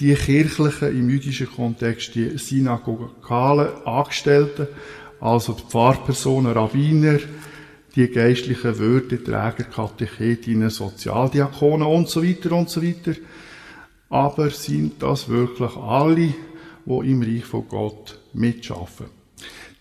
die 0.00 0.14
kirchlichen, 0.14 0.98
im 0.98 1.10
jüdischen 1.10 1.50
Kontext, 1.50 2.14
die 2.14 2.36
synagogalen 2.38 3.86
Angestellten, 3.86 4.66
also 5.20 5.52
die 5.52 5.62
Pfarrpersonen, 5.62 6.52
Rabbiner, 6.52 7.20
die 7.94 8.08
geistlichen 8.08 8.78
Würdeträger, 8.78 9.64
Katechetinnen, 9.64 10.70
Sozialdiakonen 10.70 11.86
und 11.86 12.08
so 12.08 12.24
weiter 12.24 12.52
und 12.52 12.70
so 12.70 12.82
weiter. 12.82 13.12
Aber 14.12 14.50
sind 14.50 15.02
das 15.02 15.30
wirklich 15.30 15.74
alle, 15.74 16.34
die 16.84 17.10
im 17.10 17.22
Reich 17.22 17.46
von 17.46 17.66
Gott 17.66 18.20
mitschaffen? 18.34 19.06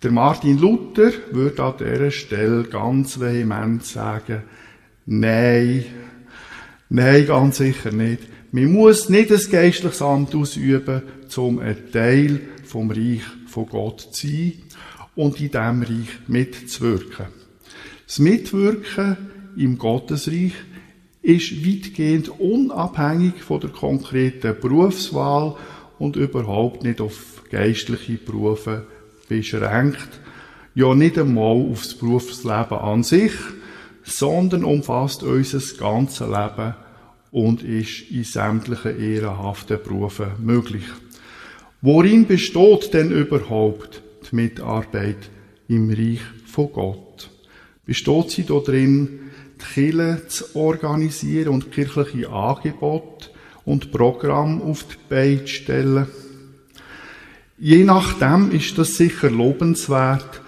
Der 0.01 0.11
Martin 0.11 0.57
Luther 0.57 1.11
würde 1.31 1.61
an 1.61 1.73
dieser 1.77 2.11
Stelle 2.11 2.63
ganz 2.63 3.19
vehement 3.19 3.83
sagen, 3.83 4.43
nein, 5.05 5.83
nein, 6.87 7.27
ganz 7.27 7.57
sicher 7.57 7.91
nicht. 7.91 8.21
Man 8.53 8.71
muss 8.71 9.09
nicht 9.09 9.33
ein 9.33 9.51
geistliches 9.51 10.01
Amt 10.01 10.33
ausüben, 10.33 11.01
um 11.35 11.59
ein 11.59 11.91
Teil 11.91 12.39
vom 12.63 12.89
Reich 12.89 13.23
von 13.47 13.65
Gott 13.65 13.99
zu 14.13 14.27
sein 14.27 14.53
und 15.13 15.41
in 15.41 15.51
diesem 15.51 15.81
Reich 15.81 16.19
mitzuwirken. 16.27 17.25
Das 18.07 18.19
Mitwirken 18.19 19.17
im 19.57 19.77
Gottesreich 19.77 20.53
ist 21.21 21.65
weitgehend 21.65 22.29
unabhängig 22.39 23.43
von 23.43 23.59
der 23.59 23.69
konkreten 23.69 24.55
Berufswahl 24.59 25.55
und 25.99 26.15
überhaupt 26.15 26.83
nicht 26.83 26.99
auf 26.99 27.43
geistliche 27.51 28.13
Berufe 28.13 28.87
beschränkt. 29.29 30.19
Ja, 30.73 30.95
nicht 30.95 31.17
einmal 31.17 31.57
auf 31.71 31.83
das 31.83 31.95
Berufsleben 31.95 32.77
an 32.77 33.03
sich, 33.03 33.33
sondern 34.03 34.63
umfasst 34.63 35.21
unser 35.23 35.59
ganzes 35.77 36.27
Leben 36.27 36.75
und 37.31 37.63
ist 37.63 38.09
in 38.09 38.23
sämtlichen 38.23 38.99
ehrenhaften 38.99 39.77
Berufen 39.83 40.31
möglich. 40.39 40.83
Worin 41.81 42.25
besteht 42.25 42.93
denn 42.93 43.11
überhaupt 43.11 44.01
die 44.29 44.35
Mitarbeit 44.35 45.29
im 45.67 45.89
Reich 45.89 46.21
von 46.45 46.71
Gott? 46.71 47.29
Besteht 47.85 48.31
sie 48.31 48.43
darin, 48.43 49.31
Kirche 49.73 50.27
zu 50.27 50.55
organisieren 50.55 51.49
und 51.49 51.71
kirchliche 51.71 52.29
Angebote 52.29 53.29
und 53.65 53.91
Programme 53.91 54.63
auf 54.63 54.83
die 54.83 54.95
Beine 55.09 55.45
zu 55.45 55.47
stellen? 55.47 56.07
Je 57.57 57.83
nachdem 57.83 58.51
ist 58.51 58.77
das 58.77 58.97
sicher 58.97 59.29
lobenswert, 59.29 60.41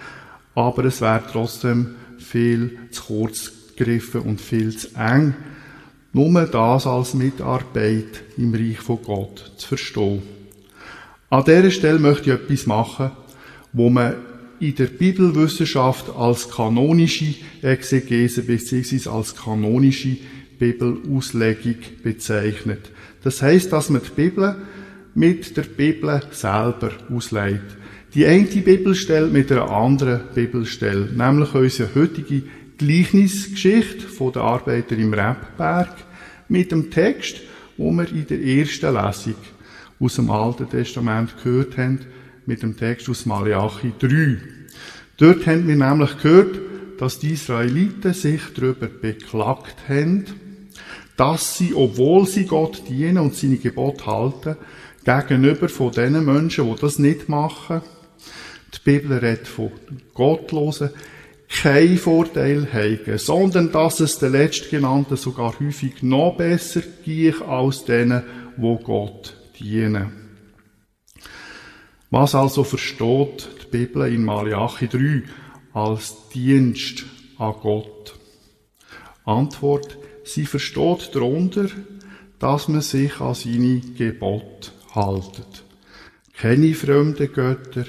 aber 0.55 0.86
es 0.86 1.01
wäre 1.01 1.24
trotzdem 1.32 1.96
viel 2.18 2.77
zu 2.92 3.03
kurz 3.03 3.51
gegriffen 3.75 4.22
und 4.22 4.42
viel 4.42 4.75
zu 4.75 4.96
eng, 4.96 5.35
nur 6.11 6.44
das 6.46 6.87
als 6.87 7.14
Mitarbeit 7.14 8.24
im 8.37 8.53
Reich 8.53 8.79
von 8.79 9.01
Gott 9.03 9.53
zu 9.57 9.68
verstehen. 9.70 10.22
An 11.29 11.44
dieser 11.44 11.72
Stelle 11.72 12.00
möchte 12.00 12.31
ich 12.31 12.40
etwas 12.40 12.68
machen, 12.68 13.11
wo 13.74 13.90
man 13.90 14.16
in 14.63 14.75
der 14.75 14.85
Bibelwissenschaft 14.87 16.09
als 16.15 16.49
kanonische 16.49 17.35
Exegese 17.61 18.43
bzw. 18.43 19.09
als 19.09 19.35
kanonische 19.35 20.15
Bibelauslegung 20.57 21.75
bezeichnet. 22.01 22.89
Das 23.23 23.41
heißt, 23.41 23.73
dass 23.73 23.89
man 23.89 24.01
die 24.01 24.21
Bibel 24.21 24.55
mit 25.15 25.57
der 25.57 25.63
Bibel 25.63 26.21
selber 26.31 26.91
auslegt. 27.13 27.75
Die 28.15 28.25
eine 28.25 28.45
Bibelstelle 28.45 29.27
mit 29.27 29.51
einer 29.51 29.69
anderen 29.69 30.21
Bibelstelle, 30.33 31.09
nämlich 31.13 31.53
unsere 31.53 31.93
heutige 31.93 32.43
Gleichnisgeschichte 32.77 34.07
von 34.07 34.31
der 34.31 34.43
Arbeiter 34.43 34.95
im 34.97 35.13
Rebberg 35.13 35.93
mit 36.47 36.71
dem 36.71 36.89
Text, 36.89 37.41
wo 37.75 37.91
wir 37.91 38.09
in 38.09 38.27
der 38.27 38.41
ersten 38.41 38.95
Lesung 38.95 39.35
aus 39.99 40.15
dem 40.15 40.31
Alten 40.31 40.69
Testament 40.69 41.35
gehört 41.43 41.77
haben, 41.77 41.99
mit 42.45 42.61
dem 42.61 42.77
Text 42.77 43.09
aus 43.09 43.25
Malachi 43.25 43.91
3. 43.99 44.52
Dort 45.24 45.48
haben 45.48 45.70
wir 45.70 45.77
nämlich 45.77 46.18
gehört, 46.18 46.59
dass 46.98 47.18
die 47.18 47.31
Israeliten 47.31 48.14
sich 48.14 48.42
darüber 48.53 48.88
beklagt 48.88 49.77
haben, 49.88 50.25
dass 51.16 51.57
sie, 51.57 51.74
obwohl 51.74 52.27
sie 52.27 52.44
Gott 52.44 52.83
dienen 52.90 53.20
und 53.20 53.33
seine 53.33 53.55
Gebote 53.55 54.05
halten, 54.05 54.57
gegenüber 55.05 55.70
von 55.70 55.94
den 55.94 56.25
Menschen, 56.25 56.70
die 56.70 56.81
das 56.81 57.00
nicht 57.00 57.29
machen, 57.29 57.81
die 58.74 58.79
Bibel 58.83 59.18
redet 59.18 59.48
von 59.48 59.72
Gottlosen, 60.14 60.90
kein 61.48 61.98
Vorteil 61.98 62.68
haben, 62.74 63.18
sondern 63.18 63.72
dass 63.72 64.01
es 64.01 64.20
den 64.20 64.33
Letztgenannten 64.33 65.16
sogar 65.16 65.57
häufig 65.57 66.03
noch 66.03 66.36
besser 66.36 66.81
geht 67.05 67.42
als 67.42 67.86
denen, 67.86 68.24
wo 68.57 68.75
Gott 68.75 69.38
dienen. 69.57 70.12
Was 72.09 72.36
also 72.36 72.66
versteht 72.66 73.62
Bibel 73.74 74.05
in 74.14 74.24
Malachi 74.24 74.88
3 74.88 75.24
als 75.74 76.29
Dienst 76.29 77.05
an 77.40 77.55
Gott? 77.59 78.14
Antwort, 79.25 79.98
sie 80.24 80.46
versteht 80.46 81.09
darunter, 81.16 81.66
dass 82.38 82.68
man 82.68 82.81
sich 82.81 83.20
an 83.20 83.33
seine 83.33 83.81
Gebote 83.98 84.70
haltet. 84.94 85.64
Keine 86.38 86.75
fremden 86.75 87.33
Götter, 87.33 87.86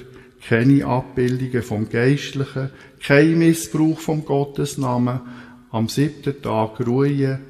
keine 0.47 0.85
Abbildungen 0.85 1.61
vom 1.61 1.87
Geistlichen, 1.87 2.71
kein 2.99 3.37
Missbrauch 3.37 3.99
vom 3.99 4.25
Gottesnamen, 4.25 5.21
am 5.69 5.87
siebten 5.87 6.41
Tag 6.41 6.79
ruhen, 6.79 7.41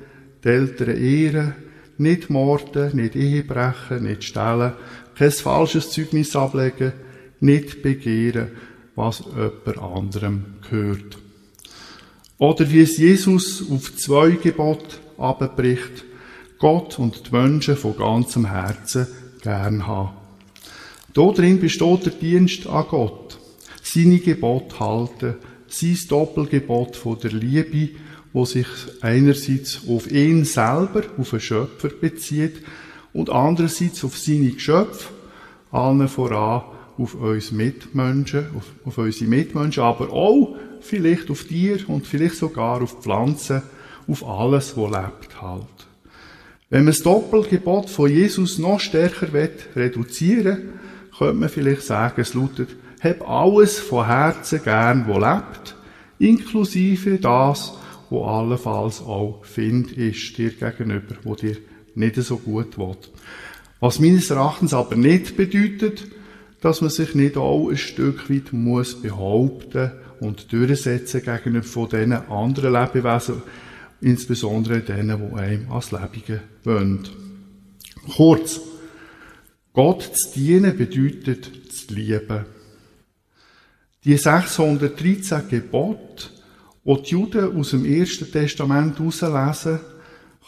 die 0.43 0.47
Eltern 0.49 0.97
ehren, 0.97 1.55
nicht 1.97 2.29
morden, 2.29 2.97
nicht 2.97 3.15
Ehebrechen, 3.15 4.03
nicht 4.03 4.25
stehlen, 4.25 4.73
kein 5.17 5.31
falsches 5.31 5.91
Zeugnis 5.91 6.35
ablegen, 6.35 7.04
nicht 7.39 7.81
begehren, 7.81 8.51
was 8.95 9.23
jemand 9.35 9.77
anderem 9.77 10.45
gehört. 10.69 11.17
Oder 12.37 12.69
wie 12.69 12.81
es 12.81 12.97
Jesus 12.97 13.63
auf 13.69 13.95
zwei 13.95 14.31
Gebote 14.31 14.97
abbricht, 15.17 16.03
Gott 16.59 16.99
und 16.99 17.27
die 17.27 17.31
Menschen 17.31 17.77
von 17.77 17.97
ganzem 17.97 18.45
Herzen 18.45 19.07
gern 19.41 19.87
haben. 19.87 20.17
Darin 21.13 21.59
besteht 21.59 22.05
der 22.05 22.13
Dienst 22.13 22.67
an 22.67 22.85
Gott, 22.89 23.37
seine 23.83 24.19
Gebote 24.19 24.79
halten, 24.79 25.35
sein 25.67 25.97
Doppelgebot 26.09 26.95
von 26.95 27.19
der 27.19 27.31
Liebe, 27.31 27.95
wo 28.33 28.43
sich 28.43 28.67
einerseits 29.01 29.81
auf 29.87 30.11
ihn 30.11 30.43
selber, 30.43 31.03
auf 31.17 31.29
den 31.29 31.39
Schöpfer 31.39 31.89
bezieht 31.89 32.57
und 33.13 33.29
andererseits 33.29 34.03
auf 34.03 34.17
seine 34.17 34.49
Geschöpfe, 34.49 35.13
allen 35.71 36.07
voran 36.09 36.63
auf 36.97 37.15
uns 37.15 37.51
Mitmenschen, 37.51 38.45
auf, 38.55 38.65
auf 38.85 38.97
unsere 38.97 39.29
Mitmenschen, 39.29 39.83
aber 39.83 40.11
auch 40.11 40.55
vielleicht 40.81 41.29
auf 41.29 41.43
Tiere 41.43 41.85
und 41.87 42.07
vielleicht 42.07 42.35
sogar 42.35 42.81
auf 42.81 43.01
Pflanzen, 43.01 43.63
auf 44.07 44.27
alles, 44.27 44.77
was 44.77 44.91
lebt 44.91 45.41
halt. 45.41 45.65
Wenn 46.69 46.83
man 46.83 46.93
das 46.93 47.03
Doppelgebot 47.03 47.89
von 47.89 48.09
Jesus 48.09 48.57
noch 48.57 48.79
stärker 48.79 49.27
reduzieren 49.75 50.57
will, 50.57 50.73
könnte 51.17 51.33
man 51.33 51.49
vielleicht 51.49 51.83
sagen, 51.83 52.21
es 52.21 52.33
lautet, 52.33 52.69
hab 53.01 53.29
alles 53.29 53.79
von 53.79 54.05
Herzen 54.05 54.63
gern, 54.63 55.05
wo 55.07 55.19
lebt, 55.19 55.75
inklusive 56.19 57.17
das, 57.17 57.73
wo 58.09 58.25
allenfalls 58.25 59.01
auch 59.01 59.43
Find 59.43 59.91
ist 59.91 60.37
dir 60.37 60.51
gegenüber, 60.51 61.15
wo 61.23 61.35
dir 61.35 61.57
nicht 61.93 62.15
so 62.15 62.37
gut 62.37 62.77
will. 62.77 62.95
Was 63.79 63.99
meines 63.99 64.29
Erachtens 64.29 64.73
aber 64.73 64.95
nicht 64.95 65.37
bedeutet, 65.37 66.07
dass 66.65 66.81
man 66.81 66.89
sich 66.89 67.13
nicht 67.13 67.37
auch 67.37 67.69
ein 67.69 67.77
Stück 67.77 68.27
weit 68.27 68.51
muss 68.51 68.99
behaupten 68.99 69.91
und 70.19 70.51
durchsetzen 70.51 71.21
gegenüber 71.21 71.61
von 71.61 71.89
diesen 71.89 72.13
anderen 72.13 72.73
Lebewesen, 72.73 73.43
insbesondere 74.01 74.79
denen, 74.79 75.29
die 75.29 75.35
einem 75.35 75.71
als 75.71 75.91
Lebige 75.91 76.41
wollen. 76.63 77.07
Kurz, 78.15 78.61
Gott 79.73 80.09
zu 80.11 80.39
dienen 80.39 80.75
bedeutet 80.75 81.71
zu 81.71 81.93
lieben. 81.93 82.45
Die 84.03 84.17
613 84.17 85.47
Gebote, 85.47 86.29
die 86.83 87.01
die 87.03 87.09
Juden 87.11 87.59
aus 87.59 87.69
dem 87.69 87.85
Ersten 87.85 88.31
Testament 88.31 88.97
herauslesen, 88.97 89.81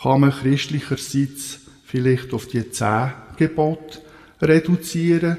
kann 0.01 0.21
man 0.21 0.31
christlicherseits 0.31 1.59
vielleicht 1.85 2.33
auf 2.33 2.47
die 2.47 2.71
10 2.71 3.11
Gebote 3.37 3.99
reduzieren, 4.41 5.37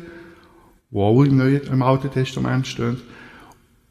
die 0.90 0.96
auch 0.96 1.22
im, 1.22 1.37
Neuen, 1.37 1.62
im 1.62 1.83
Alten 1.83 2.11
Testament 2.11 2.66
stehen, 2.66 2.98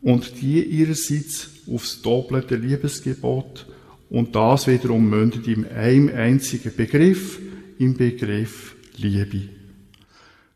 und 0.02 0.42
die 0.42 0.64
ihrerseits 0.64 1.50
aufs 1.72 2.02
doppelte 2.02 2.56
Liebesgebot 2.56 3.66
und 4.10 4.36
das 4.36 4.68
wiederum 4.68 5.10
mündet 5.10 5.48
in 5.48 5.66
einem 5.66 6.10
einzigen 6.10 6.74
Begriff, 6.76 7.40
im 7.80 7.96
Begriff 7.96 8.76
Liebe. 8.96 9.50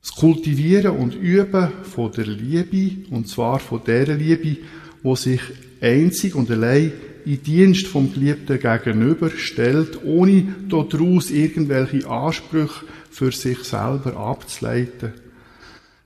Das 0.01 0.15
Kultivieren 0.15 0.97
und 0.97 1.15
Üben 1.15 1.69
von 1.84 2.12
der 2.12 2.25
Liebe, 2.25 3.10
und 3.12 3.27
zwar 3.27 3.60
von 3.60 3.82
der 3.86 4.08
Liebe, 4.08 4.58
wo 5.04 5.15
sich 5.15 5.41
einzig 5.80 6.36
und 6.36 6.49
allein 6.49 6.93
in 7.25 7.43
Dienst 7.43 7.88
vom 7.88 8.12
Geliebten 8.12 8.60
gegenüber 8.60 9.30
stellt, 9.30 10.04
ohne 10.04 10.56
daraus 10.69 11.30
irgendwelche 11.30 12.08
Ansprüche 12.08 12.86
für 13.12 13.32
sich 13.32 13.60
selber 13.60 14.17
abzuleiten. 14.17 15.13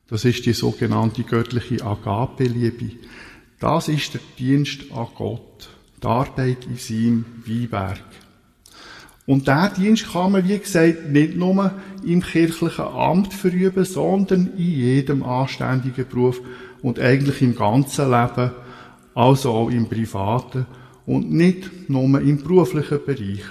Das 0.08 0.24
ist 0.24 0.46
die 0.46 0.54
sogenannte 0.54 1.24
göttliche 1.24 1.84
Agape-Liebe. 1.84 2.92
Das 3.60 3.88
ist 3.88 4.14
der 4.14 4.22
Dienst 4.38 4.92
an 4.94 5.08
Gott, 5.16 5.70
die 6.02 6.06
Arbeit 6.06 6.68
in 6.70 6.78
seinem 6.78 7.26
Weinberg. 7.46 8.04
Und 9.26 9.48
der 9.48 9.70
Dienst 9.70 10.12
kann 10.12 10.34
man, 10.34 10.48
wie 10.48 10.60
gesagt, 10.60 11.10
nicht 11.10 11.36
nur 11.36 11.72
im 12.06 12.22
kirchlichen 12.22 12.86
Amt 12.86 13.34
verüben, 13.34 13.84
sondern 13.84 14.52
in 14.56 14.72
jedem 14.72 15.24
anständigen 15.24 16.08
Beruf 16.08 16.40
und 16.84 17.00
eigentlich 17.00 17.42
im 17.42 17.56
ganzen 17.56 18.12
Leben, 18.12 18.52
also 19.16 19.52
auch 19.52 19.70
im 19.72 19.90
privaten 19.90 20.68
und 21.08 21.32
nicht 21.32 21.90
nur 21.90 22.22
im 22.22 22.44
beruflichen 22.44 23.00
Bereich, 23.04 23.44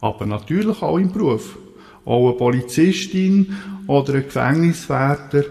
aber 0.00 0.24
natürlich 0.24 0.80
auch 0.80 0.96
im 0.96 1.12
Beruf. 1.12 1.58
Auch 2.06 2.30
eine 2.30 2.38
Polizistin 2.38 3.54
oder 3.86 4.14
ein 4.14 4.24
Gefängniswärter 4.24 5.44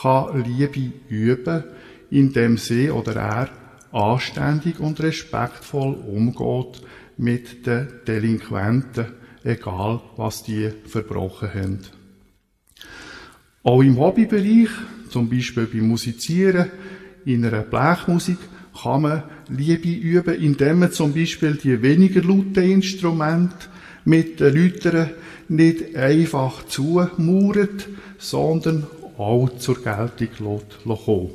kann 0.00 0.44
Liebe 0.44 0.92
üben, 1.08 1.64
indem 2.10 2.56
sie 2.56 2.90
oder 2.90 3.16
er 3.16 3.48
anständig 3.92 4.80
und 4.80 5.00
respektvoll 5.00 5.94
umgeht 5.94 6.82
mit 7.16 7.66
den 7.66 7.88
Delinquenten, 8.06 9.06
egal 9.44 10.00
was 10.16 10.42
die 10.42 10.70
verbrochen 10.86 11.52
haben. 11.52 11.78
Auch 13.62 13.82
im 13.82 13.98
Hobbybereich, 13.98 14.70
zum 15.10 15.28
Beispiel 15.28 15.66
beim 15.66 15.88
Musizieren, 15.88 16.70
in 17.24 17.44
einer 17.44 17.62
Blechmusik, 17.62 18.38
kann 18.80 19.02
man 19.02 19.22
Liebe 19.48 19.88
üben, 19.88 20.34
indem 20.34 20.78
man 20.78 20.92
zum 20.92 21.12
Beispiel 21.12 21.54
die 21.54 21.82
weniger 21.82 22.22
lauten 22.22 22.62
Instrumente 22.62 23.66
mit 24.04 24.38
den 24.38 24.54
Läutern 24.54 25.10
nicht 25.48 25.96
einfach 25.96 26.66
zumauert, 26.66 27.88
sondern 28.18 28.86
auch 29.18 29.48
zur 29.58 29.82
Geltung 29.82 30.62
kommen 30.86 31.30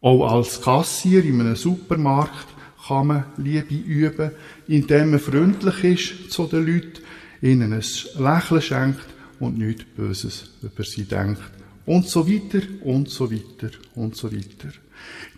Auch 0.00 0.32
als 0.32 0.60
Kassier 0.60 1.24
in 1.24 1.40
einem 1.40 1.56
Supermarkt 1.56 2.46
kann 2.86 3.06
man 3.06 3.24
Liebe 3.36 3.74
üben, 3.74 4.32
indem 4.66 5.10
man 5.10 5.20
freundlich 5.20 5.84
ist 5.84 6.32
zu 6.32 6.46
den 6.46 6.66
Leuten, 6.66 7.02
ihnen 7.40 7.72
ein 7.72 7.84
Lächeln 8.18 8.62
schenkt 8.62 9.06
und 9.38 9.58
nichts 9.58 9.84
Böses 9.96 10.50
über 10.62 10.82
sie 10.84 11.04
denkt 11.04 11.42
Und 11.86 12.08
so 12.08 12.28
weiter 12.28 12.62
und 12.84 13.08
so 13.08 13.30
weiter 13.30 13.70
und 13.94 14.16
so 14.16 14.32
weiter. 14.32 14.72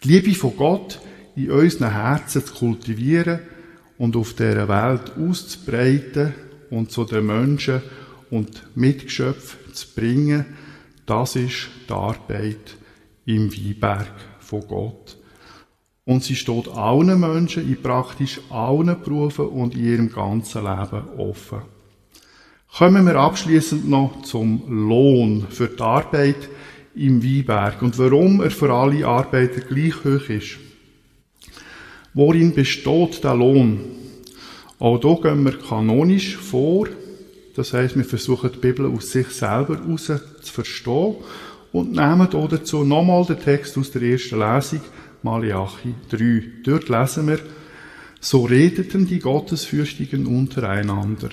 Die 0.02 0.08
Liebe 0.08 0.34
von 0.34 0.56
Gott 0.56 1.00
in 1.36 1.50
unseren 1.50 1.92
Herzen 1.92 2.44
zu 2.44 2.54
kultivieren 2.54 3.40
und 3.98 4.16
auf 4.16 4.34
dieser 4.34 4.68
Welt 4.68 5.12
auszubreiten 5.18 6.34
und 6.70 6.90
zu 6.90 7.04
den 7.04 7.26
Menschen 7.26 7.82
und 8.30 8.76
Mitgeschöpfen 8.76 9.72
zu 9.72 9.86
bringen, 9.94 10.44
das 11.06 11.36
ist 11.36 11.68
die 11.88 11.92
Arbeit 11.92 12.76
im 13.26 13.52
Weinberg 13.52 14.12
von 14.40 14.66
Gott. 14.66 15.18
Und 16.04 16.22
sie 16.22 16.36
steht 16.36 16.68
allen 16.68 17.20
Menschen 17.20 17.68
in 17.68 17.80
praktisch 17.80 18.40
allen 18.50 19.00
Berufen 19.02 19.48
und 19.48 19.74
in 19.74 19.84
ihrem 19.84 20.12
ganzen 20.12 20.64
Leben 20.64 21.08
offen. 21.16 21.62
Kommen 22.76 23.06
wir 23.06 23.16
abschließend 23.16 23.88
noch 23.88 24.22
zum 24.22 24.88
Lohn 24.88 25.46
für 25.48 25.68
die 25.68 25.80
Arbeit 25.80 26.48
im 26.94 27.22
Weinberg 27.22 27.80
und 27.82 27.98
warum 27.98 28.42
er 28.42 28.50
für 28.50 28.72
alle 28.72 29.06
Arbeiter 29.06 29.60
gleich 29.60 30.04
hoch 30.04 30.28
ist. 30.28 30.58
Worin 32.12 32.54
besteht 32.54 33.24
der 33.24 33.34
Lohn? 33.34 33.80
Auch 34.78 35.00
hier 35.00 35.20
gehen 35.22 35.44
wir 35.44 35.58
kanonisch 35.58 36.36
vor. 36.36 36.86
Das 37.54 37.72
heißt, 37.72 37.96
wir 37.96 38.04
versuchen 38.04 38.50
die 38.52 38.58
Bibel 38.58 38.86
aus 38.86 39.10
sich 39.10 39.28
selber 39.28 39.78
heraus 39.78 40.06
zu 40.06 40.52
verstehen 40.52 41.16
und 41.72 41.92
nehmen 41.92 42.28
hier 42.30 42.48
dazu 42.48 42.84
nochmal 42.84 43.24
den 43.24 43.38
Text 43.38 43.78
aus 43.78 43.90
der 43.90 44.02
ersten 44.02 44.40
Lesung, 44.40 44.80
Malachi 45.22 45.94
3. 46.10 46.42
Dort 46.64 46.88
lesen 46.88 47.28
wir, 47.28 47.38
so 48.20 48.44
redeten 48.44 49.06
die 49.06 49.20
Gottesfürchtigen 49.20 50.26
untereinander. 50.26 51.30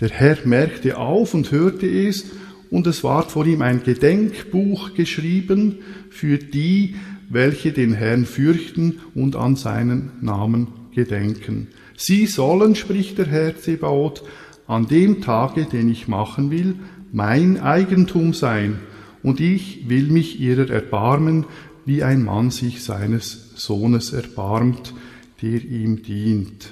Der 0.00 0.10
Herr 0.10 0.38
merkte 0.44 0.98
auf 0.98 1.34
und 1.34 1.50
hörte 1.50 1.86
es, 1.86 2.26
und 2.70 2.86
es 2.86 3.04
ward 3.04 3.30
vor 3.30 3.46
ihm 3.46 3.62
ein 3.62 3.82
Gedenkbuch 3.84 4.94
geschrieben 4.94 5.78
für 6.10 6.36
die, 6.38 6.96
welche 7.28 7.72
den 7.72 7.94
Herrn 7.94 8.26
fürchten 8.26 9.00
und 9.14 9.36
an 9.36 9.56
seinen 9.56 10.10
Namen 10.20 10.68
gedenken. 10.94 11.68
Sie 11.96 12.26
sollen, 12.26 12.74
spricht 12.74 13.18
der 13.18 13.26
Herr 13.26 13.56
Zebaoth, 13.56 14.22
an 14.66 14.86
dem 14.88 15.22
Tage, 15.22 15.64
den 15.64 15.88
ich 15.88 16.08
machen 16.08 16.50
will, 16.50 16.76
mein 17.12 17.60
Eigentum 17.60 18.34
sein, 18.34 18.78
und 19.22 19.40
ich 19.40 19.88
will 19.88 20.10
mich 20.10 20.40
ihrer 20.40 20.70
erbarmen, 20.70 21.46
wie 21.84 22.02
ein 22.02 22.24
Mann 22.24 22.50
sich 22.50 22.84
seines 22.84 23.54
Sohnes 23.56 24.12
erbarmt, 24.12 24.94
der 25.42 25.62
ihm 25.64 26.02
dient. 26.02 26.70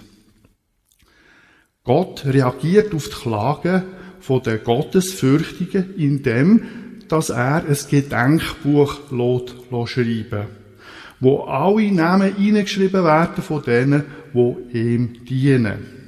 Gott 1.83 2.25
reagiert 2.25 2.95
auf 2.95 3.09
die 3.09 3.15
Klage 3.15 3.85
von 4.21 4.43
der 4.43 4.59
Gottesfürchtigen, 4.59 5.95
indem 5.97 6.63
dass 7.09 7.31
er 7.31 7.65
ein 7.67 7.77
Gedenkbuch 7.91 9.11
lässt, 9.11 9.55
schreiben 9.91 10.47
wo 11.21 11.45
alle 11.45 11.93
Namen 11.93 12.35
hineingeschrieben 12.35 13.05
werden 13.05 13.43
von 13.43 13.63
denen, 13.63 14.05
die 14.33 14.79
ihm 14.79 15.25
dienen. 15.25 16.04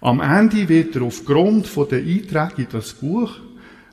Am 0.00 0.20
Ende 0.20 0.68
wird 0.68 0.94
er 0.94 1.02
aufgrund 1.02 1.66
von 1.66 1.88
der 1.88 1.98
Einträge 1.98 2.62
in 2.62 2.68
das 2.70 2.92
Buch, 2.92 3.32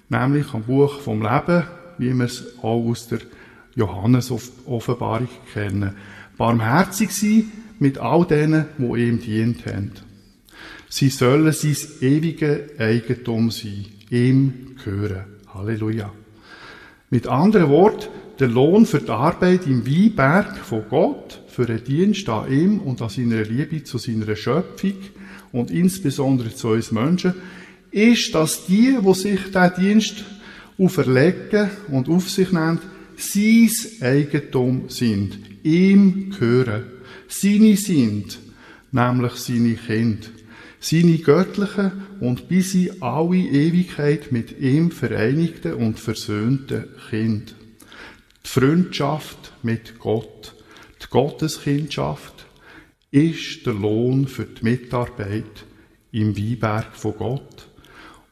nämlich 0.10 0.54
am 0.54 0.64
Buch 0.64 1.00
vom 1.00 1.22
Leben, 1.22 1.64
wie 1.98 2.14
wir 2.14 2.26
es 2.26 2.44
auch 2.62 2.86
aus 2.86 3.08
der 3.08 3.20
Johannes-Offenbarung 3.76 5.30
kennen, 5.54 5.96
barmherzig 6.38 7.12
sein 7.12 7.52
mit 7.80 7.98
all 7.98 8.26
denen, 8.26 8.66
die 8.78 8.84
ihm 8.84 9.20
dient 9.20 9.66
haben. 9.66 9.92
Sie 10.90 11.10
sollen 11.10 11.52
sein 11.52 11.76
ewige 12.02 12.70
Eigentum 12.78 13.50
sein, 13.52 13.86
ihm 14.10 14.76
gehören. 14.84 15.26
Halleluja. 15.54 16.12
Mit 17.10 17.28
anderen 17.28 17.70
Worten, 17.70 18.08
der 18.40 18.50
Lohn 18.50 18.86
für 18.86 19.00
die 19.00 19.10
Arbeit 19.10 19.66
im 19.66 19.86
Weinberg 19.88 20.58
von 20.58 20.84
Gott, 20.90 21.42
für 21.48 21.66
den 21.66 21.84
Dienst 21.84 22.30
an 22.30 22.52
ihm 22.52 22.80
und 22.80 23.02
an 23.02 23.10
seiner 23.10 23.44
Liebe 23.44 23.84
zu 23.84 23.98
seiner 23.98 24.36
Schöpfung 24.36 24.96
und 25.56 25.72
insbesondere 25.72 26.54
zu 26.54 26.70
uns 26.70 26.92
Menschen, 26.92 27.34
ist, 27.92 28.36
dass 28.36 28.66
die, 28.66 28.98
wo 29.02 29.14
sich 29.14 29.40
der 29.54 29.70
Dienst 29.70 30.26
auferlegen 30.78 31.70
und 31.90 32.10
auf 32.10 32.30
sich 32.30 32.52
nehmen, 32.52 32.80
sein 33.16 33.70
Eigentum 34.02 34.90
sind, 34.90 35.40
ihm 35.64 36.32
gehören, 36.32 36.84
seine 37.30 37.78
sind, 37.78 38.38
nämlich 38.92 39.34
seine 39.34 39.76
Kinder. 39.76 40.28
Seine 40.82 41.18
göttlichen 41.18 41.92
und 42.20 42.48
bis 42.48 42.76
in 42.76 43.02
alle 43.02 43.38
Ewigkeit 43.38 44.32
mit 44.32 44.60
ihm 44.60 44.92
vereinigten 44.92 45.74
und 45.74 46.00
versöhnten 46.00 46.86
Kind. 47.10 47.56
Die 48.46 48.50
Freundschaft 48.50 49.54
mit 49.64 49.98
Gott, 49.98 50.54
die 51.02 51.08
Gotteskindschaft, 51.10 52.35
ist 53.16 53.66
der 53.66 53.74
Lohn 53.74 54.28
für 54.28 54.44
die 54.44 54.62
Mitarbeit 54.62 55.66
im 56.12 56.36
Weinberg 56.38 56.94
von 56.98 57.16
Gott. 57.18 57.68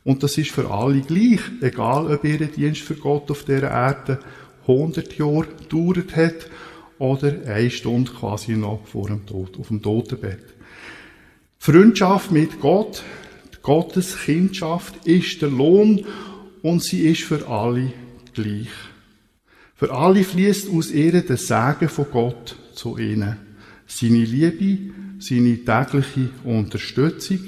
Und 0.04 0.24
das 0.24 0.38
ist 0.38 0.52
für 0.52 0.70
alle 0.70 1.00
gleich, 1.00 1.40
egal 1.62 2.14
ob 2.14 2.26
ihr 2.26 2.46
Dienst 2.48 2.82
für 2.82 2.96
Gott 2.96 3.32
auf 3.32 3.46
dieser 3.46 3.72
Erde 3.72 4.20
100 4.68 5.18
Jahre 5.18 5.48
gedauert 5.48 6.14
hat 6.18 6.50
oder 7.00 7.34
eine 7.46 7.70
Stunde 7.70 8.12
quasi 8.12 8.58
noch 8.58 8.86
vor 8.86 9.08
dem 9.08 9.26
Tod, 9.26 9.58
auf 9.58 9.70
dem 9.70 9.82
Totenbett. 9.82 10.44
Freundschaft 11.60 12.32
mit 12.32 12.60
Gott, 12.60 13.04
Gottes 13.62 14.18
Kindschaft 14.18 15.08
ist 15.08 15.42
der 15.42 15.50
Lohn 15.50 16.06
und 16.62 16.84
sie 16.84 17.08
ist 17.08 17.24
für 17.24 17.48
alle 17.48 17.94
gleich. 18.34 18.68
Für 19.76 19.94
alle 19.94 20.26
fließt 20.26 20.70
aus 20.70 20.92
ihr 20.92 21.22
der 21.22 21.38
Segen 21.38 21.88
von 21.88 22.08
Gott 22.12 22.58
zu 22.74 22.98
ihnen. 22.98 23.53
Seine 23.88 24.26
Liebe, 24.26 24.94
seine 25.20 25.64
tägliche 25.64 26.30
Unterstützung, 26.44 27.40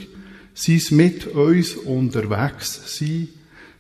sein 0.54 0.82
mit 0.92 1.28
uns 1.28 1.76
unterwegs 1.76 2.98
sein, 2.98 3.28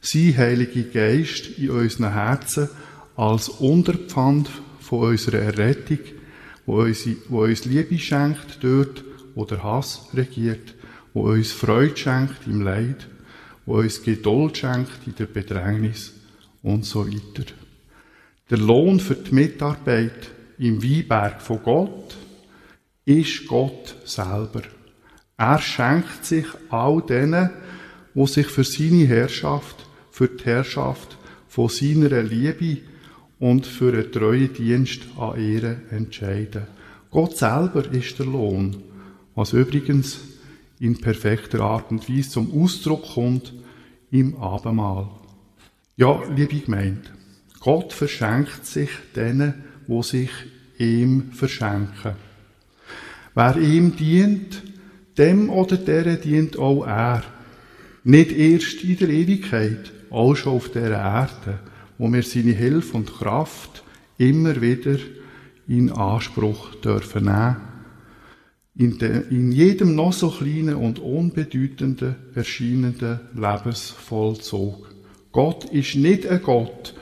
sein 0.01 0.37
Heilige 0.37 0.83
Geist 0.83 1.57
in 1.57 1.71
unseren 1.71 2.13
Herzen 2.13 2.69
als 3.15 3.49
Unterpfand 3.49 4.49
von 4.81 5.11
unserer 5.11 5.39
Errettung, 5.39 5.99
wo 6.65 6.81
uns, 6.81 7.07
wo 7.29 7.43
uns 7.43 7.65
Liebe 7.65 7.97
schenkt 7.97 8.59
dort, 8.61 9.03
wo 9.35 9.45
der 9.45 9.63
Hass 9.63 10.09
regiert, 10.13 10.75
wo 11.13 11.31
uns 11.31 11.51
Freude 11.51 11.95
schenkt 11.95 12.45
im 12.45 12.61
Leid, 12.61 13.07
wo 13.65 13.77
uns 13.77 14.03
Geduld 14.03 14.57
schenkt 14.57 15.07
in 15.07 15.15
der 15.15 15.25
Bedrängnis 15.25 16.13
und 16.61 16.85
so 16.85 17.07
weiter. 17.07 17.51
Der 18.49 18.57
Lohn 18.57 18.99
für 18.99 19.15
die 19.15 19.33
Mitarbeit 19.33 20.29
im 20.59 20.83
Weinberg 20.83 21.41
von 21.41 21.63
Gott 21.63 22.15
ist 23.05 23.47
Gott 23.47 23.95
selber. 24.05 24.63
Er 25.37 25.59
schenkt 25.59 26.25
sich 26.25 26.45
all 26.69 27.01
denen, 27.01 27.49
wo 28.13 28.25
sich 28.27 28.47
für 28.47 28.63
seine 28.63 29.05
Herrschaft, 29.05 29.85
für 30.11 30.27
die 30.27 30.43
Herrschaft 30.45 31.17
von 31.47 31.69
seiner 31.69 32.21
Liebe 32.23 32.81
und 33.39 33.65
für 33.65 33.93
einen 33.93 34.11
treuen 34.11 34.53
Dienst 34.53 35.01
an 35.17 35.37
Ehre 35.39 35.81
entscheiden. 35.91 36.67
Gott 37.11 37.37
selber 37.37 37.85
ist 37.91 38.19
der 38.19 38.25
Lohn 38.25 38.83
was 39.35 39.51
übrigens 39.51 40.19
in 40.79 40.99
perfekter 40.99 41.59
Art 41.59 41.91
und 41.91 42.09
Weise 42.09 42.29
zum 42.29 42.51
Ausdruck 42.63 43.03
kommt 43.13 43.53
im 44.09 44.37
Abendmahl. 44.37 45.09
Ja, 45.97 46.21
liebe 46.33 46.59
Gemeinde, 46.59 47.09
Gott 47.59 47.93
verschenkt 47.93 48.65
sich 48.65 48.89
denen, 49.15 49.65
wo 49.87 50.01
sich 50.01 50.29
ihm 50.77 51.31
verschenken. 51.31 52.15
Wer 53.35 53.57
ihm 53.57 53.95
dient, 53.95 54.63
dem 55.17 55.49
oder 55.49 55.77
deren 55.77 56.19
dient 56.21 56.57
auch 56.57 56.85
er. 56.85 57.23
Nicht 58.03 58.31
erst 58.31 58.83
in 58.83 58.97
der 58.97 59.09
Ewigkeit, 59.09 59.91
auch 60.09 60.35
schon 60.35 60.53
auf 60.53 60.69
der 60.69 60.91
Erde, 60.91 61.59
wo 61.97 62.11
wir 62.11 62.23
seine 62.23 62.51
Hilfe 62.51 62.97
und 62.97 63.13
Kraft 63.13 63.83
immer 64.17 64.61
wieder 64.61 64.97
in 65.67 65.91
Anspruch 65.91 66.75
dürfen 66.75 67.25
nehmen 67.25 67.57
in, 68.77 68.97
de, 68.97 69.23
in 69.29 69.51
jedem 69.51 69.95
noch 69.95 70.13
so 70.13 70.29
kleinen 70.29 70.75
und 70.75 70.99
unbedeutenden 70.99 72.15
erscheinenden 72.35 73.19
Lebensvollzug. 73.33 74.89
Gott 75.31 75.65
ist 75.65 75.95
nicht 75.95 76.27
ein 76.27 76.41
Gott, 76.41 76.93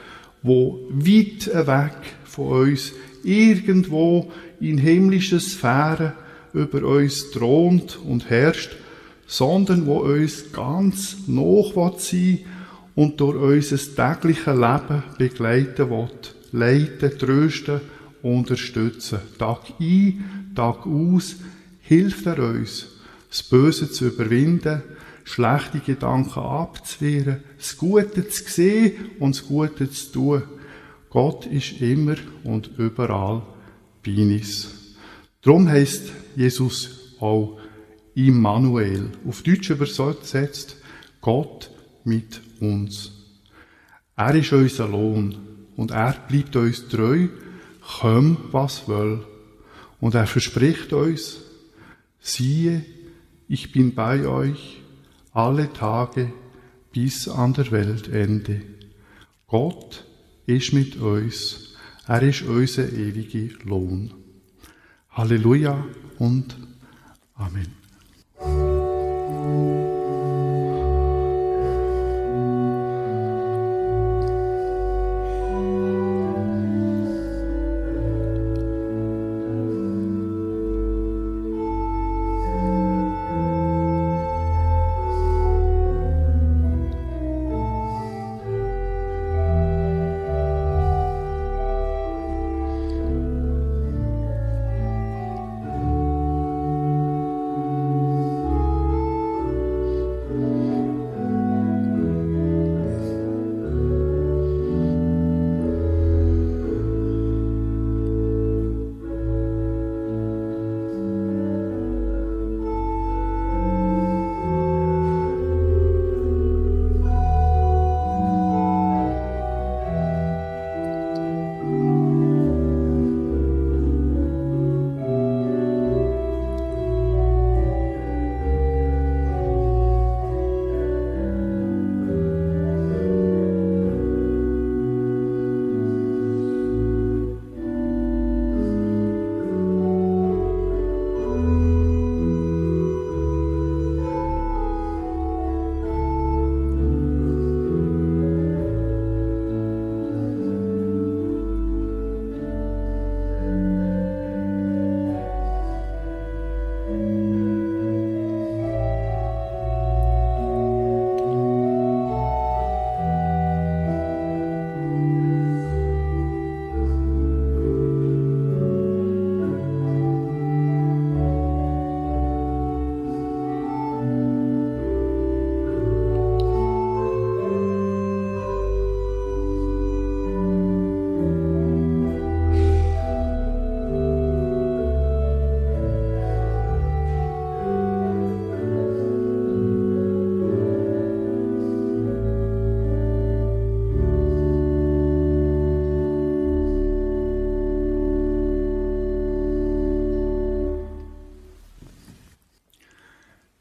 wo 0.44 0.88
weit 0.92 1.48
weg 1.48 1.98
von 2.24 2.70
uns 2.70 2.94
irgendwo 3.24 4.32
in 4.60 4.78
himmlischen 4.78 5.40
Sphären 5.40 6.14
über 6.54 6.84
uns 6.84 7.32
thront 7.32 7.98
und 8.06 8.30
herrscht, 8.30 8.76
sondern 9.28 9.86
wo 9.86 10.00
uns 10.00 10.52
ganz 10.52 11.28
noch 11.28 11.98
sein 11.98 12.40
und 12.96 13.20
durch 13.20 13.36
unser 13.36 13.78
tägliches 13.96 14.46
Leben 14.46 15.04
begleiten 15.18 15.90
will, 15.90 16.10
leiten, 16.52 17.18
trösten, 17.18 17.82
unterstützen. 18.22 19.20
Tag 19.38 19.62
ein, 19.80 20.52
Tag 20.56 20.86
aus, 20.86 21.36
hilft 21.82 22.26
er 22.26 22.40
uns, 22.40 22.88
das 23.30 23.44
Böse 23.44 23.90
zu 23.92 24.08
überwinden, 24.08 24.84
schlechte 25.24 25.80
Gedanken 25.80 26.40
abzuwehren, 26.40 27.44
das 27.58 27.78
Gute 27.78 28.28
zu 28.28 28.44
sehen 28.46 28.94
und 29.20 29.36
das 29.36 29.48
Gute 29.48 29.90
zu 29.90 30.12
tun. 30.12 30.44
Gott 31.10 31.46
ist 31.46 31.82
immer 31.82 32.16
und 32.44 32.72
überall 32.78 33.44
bei 34.06 34.16
uns. 34.16 34.96
Darum 35.42 35.68
heißt 35.68 36.12
Jesus 36.36 37.16
auch 37.20 37.58
Immanuel, 38.16 39.10
auf 39.28 39.42
Deutsch 39.42 39.70
übersetzt 39.70 40.78
Gott 41.22 41.72
mit 42.04 42.42
uns. 42.60 43.12
Er 44.16 44.36
ist 44.36 44.54
unser 44.54 44.88
Lohn 44.88 45.38
und 45.76 45.92
er 45.92 46.14
bleibt 46.28 46.56
uns 46.56 46.88
treu, 46.88 47.28
komm 48.00 48.38
was 48.52 48.88
will. 48.88 49.26
Und 50.00 50.16
er 50.16 50.28
verspricht 50.28 50.94
uns, 50.94 51.42
siehe, 52.20 52.86
ich 53.48 53.72
bin 53.72 53.96
bei 53.96 54.28
euch 54.28 54.82
alle 55.32 55.72
Tage 55.74 56.32
bis 56.92 57.28
an 57.28 57.54
der 57.54 57.72
Weltende. 57.72 58.62
Gott 59.48 60.06
ist 60.46 60.74
mit 60.74 60.98
uns, 60.98 61.76
er 62.08 62.22
ist 62.22 62.44
unser 62.44 62.92
ewiger 62.92 63.54
Lohn. 63.64 64.14
Halleluja 65.10 65.86
und 66.20 66.56
Amen. 67.36 67.83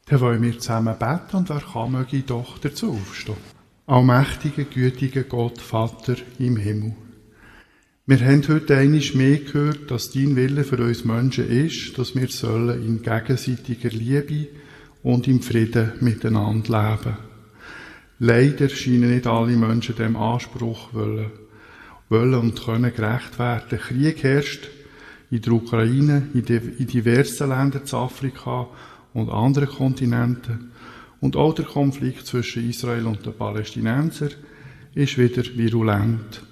Dann 0.05 0.19
wollen 0.19 0.41
wir 0.41 0.59
zusammen 0.59 0.95
beten 0.99 1.37
und 1.37 1.49
wer 1.49 1.61
kann, 1.61 1.91
möge 1.91 2.21
doch 2.21 2.57
dazu 2.57 2.91
aufstehen. 2.91 3.37
Allmächtiger, 3.87 4.63
gütiger 4.63 5.23
Gott, 5.23 5.61
Vater 5.61 6.15
im 6.39 6.57
Himmel. 6.57 6.95
Wir 8.05 8.19
haben 8.19 8.45
heute 8.49 8.77
einmal 8.77 9.01
mehr 9.13 9.37
gehört, 9.37 9.89
dass 9.89 10.11
dein 10.11 10.35
Wille 10.35 10.65
für 10.65 10.83
uns 10.83 11.05
Menschen 11.05 11.49
ist, 11.49 11.97
dass 11.97 12.15
wir 12.15 12.27
sollen 12.27 12.85
in 12.85 13.01
gegenseitiger 13.01 13.89
Liebe 13.89 14.49
und 15.03 15.27
im 15.29 15.41
Frieden 15.41 15.93
miteinander 16.01 16.97
leben. 16.97 17.17
Leider 18.19 18.67
scheinen 18.67 19.09
nicht 19.13 19.25
alle 19.25 19.55
Menschen 19.55 19.95
dem 19.95 20.17
Anspruch 20.17 20.93
wollen, 20.93 21.31
wollen 22.09 22.35
und 22.35 22.61
können 22.61 22.93
gerecht 22.93 23.39
werden. 23.39 23.79
Krieg 23.79 24.21
herrscht 24.21 24.69
in 25.31 25.41
der 25.41 25.53
Ukraine, 25.53 26.27
in 26.33 26.43
diversen 26.87 27.49
Ländern 27.49 27.85
zu 27.85 27.97
Afrika 27.97 28.67
und 29.13 29.29
anderen 29.29 29.69
Kontinenten. 29.69 30.71
Und 31.19 31.35
auch 31.35 31.53
der 31.53 31.65
Konflikt 31.65 32.25
zwischen 32.25 32.69
Israel 32.69 33.05
und 33.05 33.25
den 33.25 33.33
Palästinensern 33.33 34.31
ist 34.93 35.17
wieder 35.17 35.43
virulent. 35.55 36.43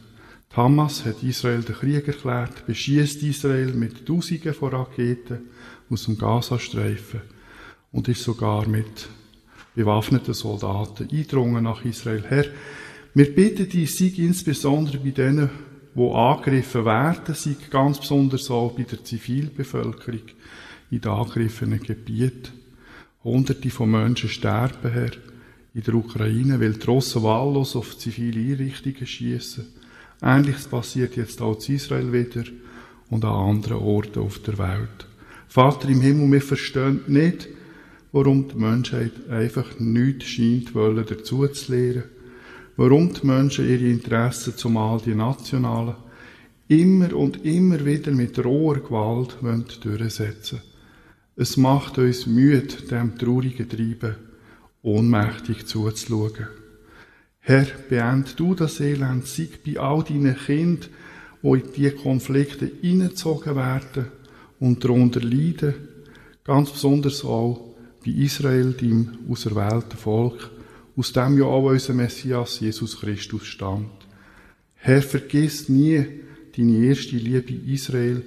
Die 0.51 0.55
Hamas 0.55 1.05
hat 1.05 1.23
Israel 1.23 1.61
den 1.61 1.75
Krieg 1.75 2.07
erklärt, 2.07 2.65
beschießt 2.65 3.23
Israel 3.23 3.73
mit 3.73 4.05
Tausenden 4.05 4.53
von 4.53 4.69
Raketen 4.69 5.39
aus 5.89 6.05
dem 6.05 6.17
Gazastreifen 6.17 7.21
und 7.91 8.07
ist 8.07 8.23
sogar 8.23 8.67
mit 8.67 9.07
bewaffneten 9.75 10.33
Soldaten 10.33 11.09
eindrungen 11.11 11.63
nach 11.63 11.85
Israel. 11.85 12.23
Herr, 12.27 12.45
wir 13.13 13.33
bitten 13.33 13.69
dich, 13.69 13.95
sei 13.95 14.11
insbesondere 14.17 14.97
bei 14.97 15.11
denen, 15.11 15.49
die 15.95 16.11
angegriffen 16.11 16.85
werden, 16.85 17.35
sei 17.35 17.55
ganz 17.69 17.99
besonders 17.99 18.49
auch 18.49 18.71
bei 18.71 18.83
der 18.83 19.03
Zivilbevölkerung 19.03 20.21
in 20.91 21.01
den 21.01 21.11
angegriffenen 21.11 21.79
Gebieten. 21.79 22.51
Hunderte 23.23 23.69
von 23.69 23.91
Menschen 23.91 24.29
sterben, 24.29 24.91
Herr, 24.91 25.11
in 25.73 25.83
der 25.83 25.93
Ukraine, 25.95 26.59
weil 26.59 26.73
die 26.73 26.85
Russen 26.85 27.23
wahllos 27.23 27.75
auf 27.75 27.97
zivile 27.97 28.39
Einrichtungen 28.39 29.07
schießen. 29.07 29.65
Ähnliches 30.21 30.67
passiert 30.67 31.15
jetzt 31.15 31.41
auch 31.41 31.57
in 31.67 31.75
Israel 31.75 32.11
wieder 32.11 32.43
und 33.09 33.25
an 33.25 33.49
anderen 33.49 33.77
Orten 33.77 34.19
auf 34.19 34.39
der 34.39 34.57
Welt. 34.57 35.07
Vater 35.47 35.89
im 35.89 36.01
Himmel, 36.01 36.31
wir 36.31 36.41
verstehen 36.41 37.01
nicht, 37.07 37.47
warum 38.11 38.49
die 38.49 38.55
Menschheit 38.55 39.13
einfach 39.29 39.79
nichts 39.79 40.25
scheint 40.25 40.75
wollen, 40.75 41.05
dazu 41.07 41.47
zu 41.47 41.71
lehren. 41.71 42.03
Warum 42.75 43.13
die 43.13 43.25
Menschen 43.25 43.69
ihre 43.69 43.89
Interessen, 43.89 44.55
zumal 44.55 45.01
die 45.05 45.15
nationalen, 45.15 45.95
immer 46.67 47.13
und 47.13 47.45
immer 47.45 47.85
wieder 47.85 48.11
mit 48.11 48.43
roher 48.43 48.79
Gewalt 48.79 49.37
durchsetzen 49.83 50.59
wollen. 50.59 50.70
Es 51.41 51.57
macht 51.57 51.97
uns 51.97 52.27
müde, 52.27 52.83
dem 52.91 53.17
traurigen 53.17 53.67
Treiben 53.67 54.15
ohnmächtig 54.83 55.65
zuzuschauen. 55.65 56.49
Herr, 57.39 57.65
beend 57.89 58.39
du 58.39 58.53
das 58.53 58.79
Elend, 58.79 59.25
sei 59.25 59.49
bei 59.65 59.79
all 59.79 60.03
deinen 60.03 60.35
Kindern, 60.37 60.91
die 61.41 61.47
in 61.47 61.63
diese 61.75 61.95
Konflikte 61.95 62.71
hineingezogen 62.83 63.55
werden 63.55 64.11
und 64.59 64.83
darunter 64.83 65.19
leiden, 65.19 65.73
ganz 66.43 66.69
besonders 66.69 67.25
auch 67.25 67.73
bei 68.05 68.11
Israel, 68.11 68.73
deinem 68.73 69.17
auserwählten 69.27 69.97
Volk, 69.97 70.51
aus 70.95 71.11
dem 71.11 71.39
ja 71.39 71.45
auch 71.45 71.71
unser 71.71 71.95
Messias 71.95 72.59
Jesus 72.59 72.99
Christus 72.99 73.47
stammt. 73.47 74.05
Herr, 74.75 75.01
vergiss 75.01 75.69
nie 75.69 76.05
deine 76.55 76.85
erste 76.85 77.15
Liebe 77.15 77.51
Israel, 77.65 78.21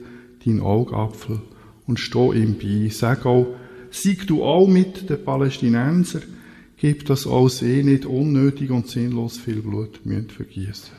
dein 0.45 0.61
Augapfel, 0.61 1.41
und 1.87 2.01
steh 2.01 2.33
ihm 2.35 2.59
bei. 2.59 2.89
Sag 2.91 3.27
auch, 3.27 3.47
sieg 3.91 4.27
du 4.27 4.45
auch 4.45 4.67
mit 4.67 5.09
den 5.09 5.25
Palästinensern 5.25 6.23
Gib, 6.77 7.07
dass 7.07 7.27
auch 7.27 7.49
sie 7.49 7.83
nicht 7.83 8.05
unnötig 8.05 8.71
und 8.71 8.89
sinnlos 8.89 9.39
viel 9.39 9.63
Blut 9.63 10.05
müssen 10.05 10.29
vergießen. 10.29 10.91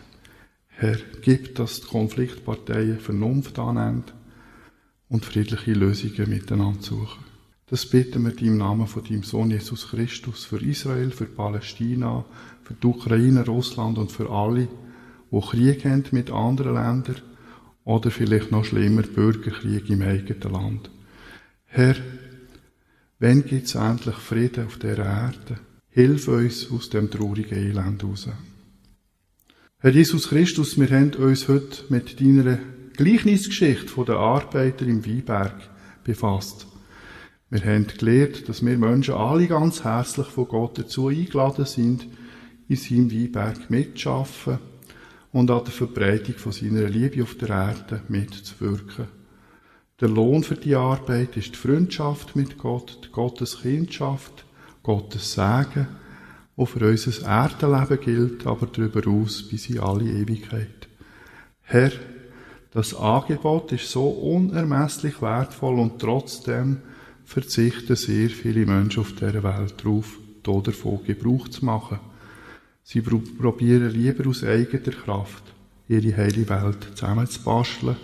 Herr, 0.68 0.98
gib, 1.22 1.54
dass 1.56 1.82
die 1.82 1.88
Konfliktparteien 1.88 3.00
Vernunft 3.00 3.60
annehmen 3.60 4.04
und 5.10 5.26
friedliche 5.26 5.74
Lösungen 5.74 6.30
miteinander 6.30 6.82
suchen. 6.82 7.24
Das 7.68 7.86
bitten 7.86 8.24
wir 8.24 8.32
dir 8.32 8.48
im 8.48 8.58
Namen 8.58 8.88
von 8.88 9.04
deinem 9.04 9.24
Sohn 9.24 9.52
Jesus 9.52 9.90
Christus 9.90 10.46
für 10.46 10.60
Israel, 10.60 11.12
für 11.12 11.26
Palästina, 11.26 12.26
für 12.64 12.74
die 12.74 12.88
Ukraine, 12.88 13.46
Russland 13.46 13.98
und 13.98 14.12
für 14.12 14.30
alle, 14.30 14.68
die 15.32 15.40
Krieg 15.40 15.86
haben 15.86 16.06
mit 16.12 16.32
anderen 16.32 16.74
Ländern 16.76 17.22
oder 17.86 18.12
vielleicht 18.12 18.52
noch 18.52 18.66
schlimmer 18.66 19.04
Bürgerkrieg 19.04 19.90
im 19.90 20.02
eigenen 20.02 20.52
Land. 20.52 20.90
Herr, 21.66 21.96
wann 23.20 23.46
gibt 23.46 23.68
es 23.68 23.76
endlich 23.76 24.16
Frieden 24.16 24.66
auf 24.66 24.78
der 24.78 24.98
Erde? 24.98 25.60
Hilf 25.90 26.28
uns 26.28 26.70
aus 26.72 26.90
dem 26.90 27.10
traurigen 27.10 27.58
Elend 27.58 28.04
raus. 28.04 28.28
Herr 29.78 29.92
Jesus 29.92 30.30
Christus, 30.30 30.80
wir 30.80 30.90
haben 30.90 31.14
uns 31.14 31.48
heute 31.48 31.86
mit 31.90 32.20
deiner 32.20 32.58
Gleichnisgeschichte 32.98 34.04
der 34.04 34.16
Arbeiter 34.16 34.86
im 34.86 35.06
Weinberg 35.06 35.70
befasst. 36.04 36.66
Wir 37.52 37.64
haben 37.64 37.86
gelernt, 37.86 38.50
dass 38.50 38.66
wir 38.66 38.78
Menschen 38.78 39.14
alle 39.14 39.48
ganz 39.48 39.84
herzlich 39.84 40.28
von 40.28 40.48
Gott 40.48 40.80
dazu 40.80 41.10
eingeladen 41.10 41.66
sind, 41.66 42.08
in 42.68 42.76
seinem 42.78 43.12
Weinberg 43.12 43.70
mitzuschaffen 43.70 44.58
und 45.36 45.52
an 45.52 45.66
der 45.66 45.74
Verbreitung 45.74 46.36
von 46.36 46.54
seiner 46.54 46.88
Liebe 46.88 47.22
auf 47.22 47.36
der 47.36 47.50
Erde 47.50 48.02
mitzuwirken. 48.08 49.08
Der 50.00 50.08
Lohn 50.08 50.46
für 50.46 50.56
die 50.56 50.76
Arbeit 50.76 51.36
ist 51.36 51.56
die 51.56 51.58
Freundschaft 51.58 52.38
mit 52.38 52.58
Gott, 52.58 53.02
die 53.04 53.12
Gottes 53.12 53.62
Kindschaft, 53.62 54.46
Gottes 54.82 55.34
Segen, 55.34 55.88
wo 56.56 56.66
für 56.66 56.90
unser 56.90 57.28
Erdenleben 57.28 58.00
gilt, 58.00 58.48
aber 58.48 58.68
darüber 58.68 59.06
aus 59.12 59.46
bis 59.50 59.70
in 59.70 59.80
alle 59.80 60.06
Ewigkeit. 60.06 60.88
Herr, 61.64 61.92
das 62.72 62.96
Angebot 62.96 63.74
ist 63.74 63.92
so 63.92 64.08
unermesslich 64.08 65.22
wertvoll 65.22 65.80
und 65.80 66.00
trotzdem 66.00 66.78
verzichten 67.26 67.98
sehr 67.98 68.30
viele 68.30 68.66
Menschen 68.66 69.02
auf 69.02 69.12
dieser 69.12 69.44
Welt 69.44 69.84
darauf, 69.84 70.18
davon 70.44 71.04
Gebrauch 71.04 71.50
zu 71.50 71.66
machen. 71.66 72.00
Sie 72.88 73.02
probieren 73.02 73.90
lieber 73.90 74.30
aus 74.30 74.44
eigener 74.44 74.94
Kraft 74.94 75.44
ihre 75.90 76.16
heile 76.18 76.48
Welt 76.48 76.92
zusammenzubasteln 76.94 77.96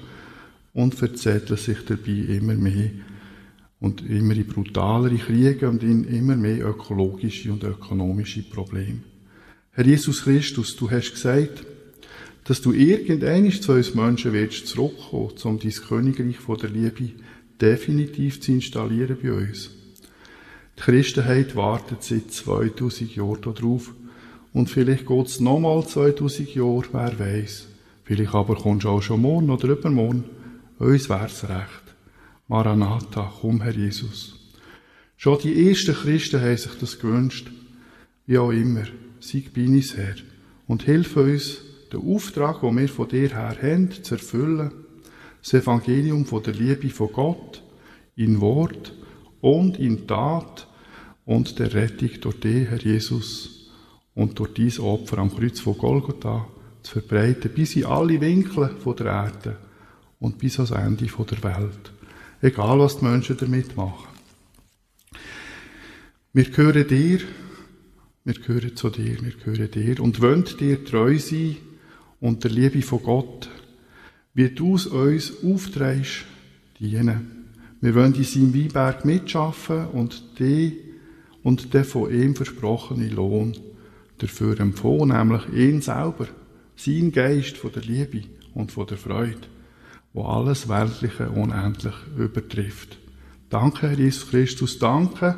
und 0.74 0.96
verzetteln 0.96 1.60
sich 1.60 1.86
dabei 1.86 2.36
immer 2.36 2.56
mehr 2.56 2.90
und 3.80 4.02
immer 4.10 4.36
in 4.36 4.48
brutalere 4.48 5.18
Kriege 5.18 5.70
und 5.70 5.84
in 5.84 6.06
immer 6.06 6.36
mehr 6.36 6.66
ökologische 6.66 7.52
und 7.52 7.64
ökonomische 7.64 8.42
Probleme. 8.42 9.02
Herr 9.70 9.86
Jesus 9.86 10.24
Christus, 10.24 10.76
du 10.76 10.90
hast 10.90 11.12
gesagt, 11.12 11.64
dass 12.46 12.62
du 12.62 12.74
irgendeinmal 12.74 13.52
zu 13.52 13.74
uns 13.74 13.94
Menschen 13.94 14.34
willst 14.34 14.66
zurückkommen, 14.66 15.36
um 15.44 15.60
dein 15.60 15.72
Königreich 15.74 16.38
von 16.38 16.58
der 16.58 16.72
Liebe 16.72 17.12
definitiv 17.62 18.42
zu 18.42 18.54
installieren 18.54 19.18
bei 19.22 19.32
uns. 19.32 19.70
Die 20.80 20.82
Christenheit 20.82 21.56
wartet 21.56 22.02
seit 22.02 22.32
2000 22.32 23.16
Jahren 23.16 23.42
darauf. 23.44 23.94
Und 24.54 24.70
vielleicht 24.70 25.06
geht 25.08 25.28
es 25.28 25.40
nochmal 25.40 25.86
2000 25.86 26.56
Jahre, 26.56 26.84
wer 26.92 27.20
weiß. 27.20 27.68
Vielleicht 28.04 28.34
aber 28.34 28.56
kommst 28.56 28.86
du 28.86 28.90
auch 28.90 29.02
schon 29.02 29.22
morgen 29.22 29.50
oder 29.50 29.70
übermorgen. 29.70 30.26
Uns 30.80 31.10
wär's 31.10 31.44
recht. 31.48 31.96
Maranatha, 32.48 33.32
komm 33.40 33.62
Herr 33.62 33.76
Jesus. 33.76 34.36
Schon 35.16 35.40
die 35.40 35.70
ersten 35.70 35.96
Christen 35.96 36.42
haben 36.42 36.58
sich 36.58 36.74
das 36.80 37.00
gewünscht. 37.00 37.50
Wie 38.26 38.38
auch 38.38 38.52
immer, 38.52 38.84
sieg 39.20 39.54
bei 39.54 39.66
uns 39.66 39.96
Herr 39.96 40.16
und 40.68 40.84
hilf 40.84 41.16
uns, 41.16 41.62
den 41.94 42.02
Auftrag, 42.02 42.62
den 42.62 42.78
wir 42.78 42.88
von 42.88 43.08
dir 43.08 43.30
her 43.30 43.58
haben, 43.62 43.92
zu 44.04 44.16
erfüllen 44.16 44.72
das 45.42 45.54
Evangelium 45.54 46.26
von 46.26 46.44
der 46.44 46.54
Liebe 46.54 46.90
von 46.90 47.12
Gott 47.12 47.64
in 48.16 48.42
Wort 48.42 48.94
und 49.42 49.80
in 49.80 50.08
Tat 50.08 50.68
und 51.26 51.58
der 51.60 51.74
Rettung 51.74 52.10
durch 52.22 52.40
dich, 52.40 52.70
Herr 52.70 52.80
Jesus, 52.82 53.61
und 54.16 54.38
durch 54.40 54.54
dies 54.54 54.80
Opfer 54.80 55.20
am 55.20 55.36
Kreuz 55.36 55.60
von 55.60 55.78
Golgotha 55.78 56.48
zu 56.84 57.00
verbreiten, 57.00 57.52
bis 57.54 57.76
in 57.76 57.86
alle 57.86 58.20
Winkel 58.20 58.76
von 58.84 58.96
der 58.96 59.08
Erde 59.08 59.58
und 60.20 60.38
bis 60.38 60.60
ans 60.60 60.72
Ende 60.72 61.08
von 61.08 61.26
der 61.26 61.44
Welt. 61.44 61.92
Egal, 62.42 62.80
was 62.80 63.00
die 63.00 63.06
Menschen 63.06 63.38
damit 63.38 63.78
machen. 63.78 64.08
Wir 66.34 66.46
gehören 66.46 66.88
dir, 66.88 67.20
wir 68.24 68.34
gehören 68.34 68.76
zu 68.76 68.90
dir, 68.90 69.22
wir 69.22 69.34
gehören 69.34 69.72
dir 69.72 70.00
und 70.02 70.22
wollen 70.22 70.46
dir 70.60 70.84
treu 70.84 71.18
sein 71.20 71.58
und 72.20 72.44
der 72.44 72.52
Liebe 72.52 72.82
von 72.82 73.04
Gott 73.04 73.50
wie 74.34 74.50
du 74.50 74.76
es 74.76 74.88
uns 74.88 75.34
aufträgst, 75.44 76.26
dienen. 76.80 77.50
Wir 77.82 77.96
wollen 77.96 78.14
in 78.14 78.24
seinem 78.24 78.54
Weinberg 78.54 79.06
mitschaffen 79.06 79.88
und 79.88 80.40
die 80.40 80.80
und 81.44 81.74
den 81.74 81.84
von 81.84 82.14
ihm 82.14 82.36
versprochenen 82.36 83.12
Lohn 83.12 83.58
dafür 84.22 84.60
empfohlen, 84.60 85.10
nämlich 85.10 85.48
ihn 85.54 85.82
selber, 85.82 86.28
sein 86.76 87.12
Geist 87.12 87.58
von 87.58 87.72
der 87.72 87.84
Liebe 87.84 88.24
und 88.54 88.72
von 88.72 88.88
der 88.88 88.98
Freude, 88.98 89.48
wo 90.14 90.24
alles 90.24 90.68
Weltliche 90.68 91.30
unendlich 91.30 91.96
übertrifft. 92.18 92.98
Danke, 93.50 93.90
Herr 93.90 93.98
Jesus 93.98 94.30
Christus, 94.30 94.80
danke, 94.80 95.38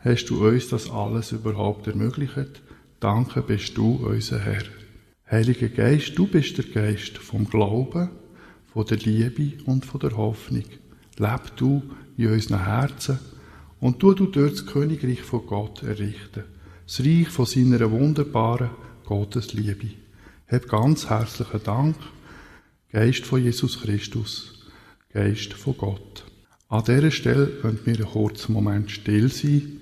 hast 0.00 0.26
du 0.26 0.46
uns 0.46 0.68
das 0.68 0.90
alles 0.90 1.32
überhaupt 1.32 1.86
ermöglicht. 1.86 2.62
Danke 3.00 3.42
bist 3.42 3.76
du 3.76 3.94
unser 3.94 4.38
Herr. 4.40 4.62
Heiliger 5.30 5.68
Geist, 5.68 6.18
du 6.18 6.26
bist 6.26 6.58
der 6.58 6.64
Geist 6.66 7.18
vom 7.18 7.48
Glauben, 7.48 8.10
von 8.72 8.86
der 8.86 8.98
Liebe 8.98 9.62
und 9.64 9.84
von 9.84 10.00
der 10.00 10.16
Hoffnung. 10.16 10.64
Leb 11.18 11.56
du 11.56 11.82
in 12.16 12.32
unseren 12.32 12.64
Herzen 12.64 13.18
und 13.80 13.98
tu 13.98 14.14
du 14.14 14.26
dort 14.26 14.52
das 14.52 14.66
Königreich 14.66 15.22
von 15.22 15.46
Gott 15.46 15.82
errichten. 15.82 16.44
Das 16.90 17.06
Reich 17.06 17.28
von 17.28 17.46
seiner 17.46 17.88
wunderbaren 17.88 18.70
Gottesliebe. 19.04 19.90
Hab 20.48 20.66
ganz 20.66 21.08
herzlichen 21.08 21.62
Dank, 21.62 21.94
Geist 22.90 23.24
von 23.26 23.40
Jesus 23.40 23.80
Christus, 23.80 24.66
Geist 25.12 25.52
von 25.52 25.76
Gott. 25.78 26.24
An 26.68 26.82
dieser 26.82 27.12
Stelle 27.12 27.62
wollen 27.62 27.78
wir 27.84 27.94
einen 27.94 28.06
kurzen 28.06 28.54
Moment 28.54 28.90
still 28.90 29.30
sein, 29.30 29.78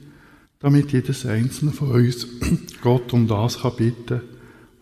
damit 0.58 0.92
jedes 0.92 1.24
einzelne 1.24 1.72
von 1.72 1.92
uns 1.92 2.26
Gott 2.82 3.10
um 3.14 3.26
das 3.26 3.60
kann 3.60 3.76
bitten, 3.76 4.20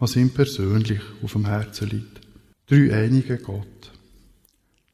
was 0.00 0.16
ihm 0.16 0.30
persönlich 0.30 1.02
auf 1.22 1.34
dem 1.34 1.46
Herzen 1.46 1.90
liegt. 1.90 2.22
Drei 2.66 3.04
einige 3.04 3.38
Gott. 3.38 3.92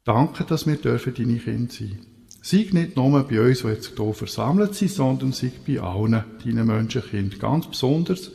Danke, 0.03 0.43
dass 0.43 0.67
wir 0.67 0.75
dürfen 0.75 1.15
deine 1.15 1.39
Kinder 1.39 1.73
sein. 1.73 2.12
Sei 2.45 2.67
nicht 2.73 2.97
nur 2.97 3.23
bei 3.23 3.39
uns, 3.39 3.61
die 3.61 3.67
jetzt 3.69 3.93
hier 3.95 4.13
versammelt 4.13 4.75
sind, 4.75 4.91
sondern 4.91 5.31
sei 5.31 5.49
bei 5.65 5.79
allen 5.79 6.25
deinen 6.43 6.67
Menschenkind. 6.67 7.39
Ganz 7.39 7.67
besonders 7.67 8.31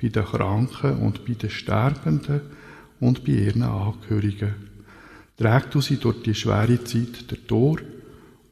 bei 0.00 0.08
den 0.08 0.24
Kranken 0.24 0.98
und 0.98 1.24
bei 1.24 1.34
den 1.34 1.48
Sterbenden 1.48 2.40
und 2.98 3.24
bei 3.24 3.32
ihren 3.32 3.62
Angehörigen. 3.62 4.54
Träg 5.36 5.70
du 5.70 5.80
sie 5.80 5.98
durch 5.98 6.24
die 6.24 6.34
schwere 6.34 6.82
Zeit 6.82 7.30
der 7.30 7.46
Tor 7.46 7.78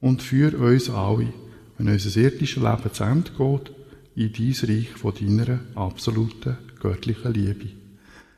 und 0.00 0.22
führ 0.22 0.56
uns 0.60 0.88
alle, 0.88 1.32
wenn 1.76 1.88
unser 1.88 2.20
irdisches 2.20 2.62
Leben 2.62 2.94
zu 2.94 3.02
Ende 3.02 3.32
geht, 3.36 3.72
in 4.14 4.32
dein 4.32 4.70
Reich 4.70 4.90
von 4.90 5.14
deiner 5.16 5.58
absoluten 5.74 6.56
göttlichen 6.78 7.34
Liebe. 7.34 7.70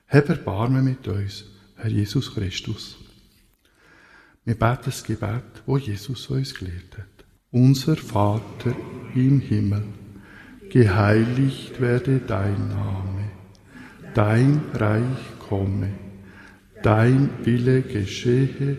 Hab 0.08 0.30
Erbarmen 0.30 0.84
mit 0.84 1.06
uns, 1.06 1.44
Herr 1.76 1.90
Jesus 1.90 2.32
Christus. 2.32 3.01
Wir 4.44 4.56
beten 4.56 4.82
das 4.86 5.04
Gebet, 5.04 5.62
wo 5.66 5.76
Jesus 5.76 6.26
uns 6.26 6.52
gelehrt 6.54 6.98
hat. 6.98 7.24
Unser 7.52 7.96
Vater 7.96 8.74
im 9.14 9.38
Himmel, 9.38 9.84
geheiligt 10.68 11.80
werde 11.80 12.18
dein 12.18 12.68
Name, 12.68 13.30
dein 14.14 14.60
Reich 14.74 15.38
komme, 15.48 15.90
dein 16.82 17.30
Wille 17.44 17.82
geschehe, 17.82 18.78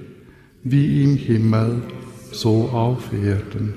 wie 0.63 1.03
im 1.03 1.15
Himmel, 1.15 1.83
so 2.33 2.69
auf 2.69 3.13
Erden. 3.13 3.75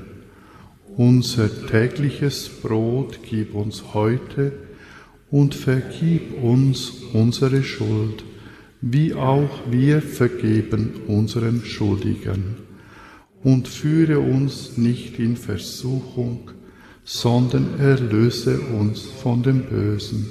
Unser 0.97 1.69
tägliches 1.69 2.49
Brot 2.49 3.21
gib 3.23 3.55
uns 3.55 3.95
heute 3.95 4.53
und 5.31 5.55
vergib 5.55 6.43
uns 6.43 6.91
unsere 7.13 7.63
Schuld, 7.63 8.25
wie 8.91 9.15
auch 9.15 9.61
wir 9.69 10.01
vergeben 10.01 11.01
unseren 11.09 11.65
Schuldigen. 11.65 12.57
Und 13.43 13.69
führe 13.69 14.21
uns 14.21 14.77
nicht 14.77 15.19
in 15.19 15.37
Versuchung, 15.37 16.51
sondern 17.05 17.79
erlöse 17.79 18.61
uns 18.61 19.03
von 19.03 19.43
dem 19.43 19.63
Bösen. 19.63 20.27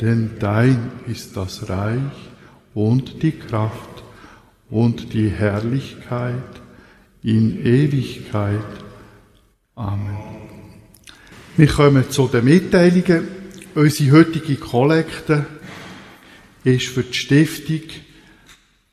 Denn 0.00 0.30
dein 0.38 0.90
ist 1.06 1.36
das 1.36 1.68
Reich 1.68 2.30
und 2.74 3.22
die 3.22 3.32
Kraft 3.32 4.04
und 4.70 5.12
die 5.12 5.28
Herrlichkeit 5.28 6.62
in 7.22 7.64
Ewigkeit. 7.64 8.60
Amen. 9.74 10.16
Wir 11.56 11.68
kommen 11.68 12.08
zu 12.10 12.28
den 12.28 12.44
Mitteilungen. 12.44 13.28
Unsere 13.74 14.12
heutige 14.12 14.56
Kollekte 14.56 15.46
ist 16.64 16.88
für 16.88 17.02
die 17.02 17.14
Stiftung 17.14 17.82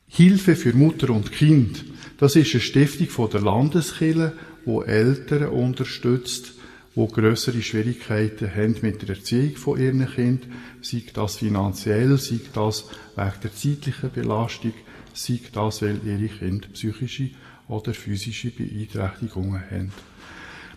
Hilfe 0.08 0.56
für 0.56 0.72
Mutter 0.72 1.10
und 1.10 1.32
Kind. 1.32 1.84
Das 2.16 2.34
ist 2.34 2.52
eine 2.52 2.62
Stiftung 2.62 3.08
von 3.08 3.30
der 3.30 3.42
Landeskirche, 3.42 4.32
die 4.66 4.86
Eltern 4.86 5.48
unterstützt, 5.48 6.54
die 6.96 7.06
größere 7.06 7.62
Schwierigkeiten 7.62 8.52
haben 8.52 8.76
mit 8.82 9.02
der 9.02 9.10
Erziehung 9.16 9.56
von 9.56 9.78
ihren 9.78 10.08
Kindern, 10.10 10.52
sei 10.80 11.04
das 11.12 11.36
finanziell, 11.36 12.16
sei 12.18 12.40
das 12.52 12.88
wegen 13.14 13.32
der 13.42 13.54
zeitlichen 13.54 14.10
Belastung, 14.12 14.72
sei 15.12 15.40
das, 15.52 15.82
weil 15.82 16.00
ihre 16.04 16.28
Kinder 16.28 16.66
psychische 16.72 17.30
oder 17.68 17.94
physische 17.94 18.50
Beeinträchtigungen 18.50 19.62
haben. 19.70 19.92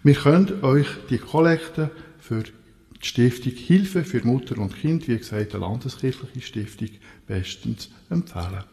Wir 0.03 0.15
können 0.15 0.63
euch 0.63 0.87
die 1.09 1.19
Kollekte 1.19 1.89
für 2.19 2.43
die 3.01 3.07
Stiftung 3.07 3.53
Hilfe 3.53 4.03
für 4.03 4.25
Mutter 4.25 4.57
und 4.57 4.75
Kind, 4.75 5.07
wie 5.07 5.17
gesagt, 5.17 5.55
eine 5.55 5.65
landeskirchliche 5.65 6.41
Stiftung, 6.41 6.89
bestens 7.27 7.89
empfehlen. 8.09 8.63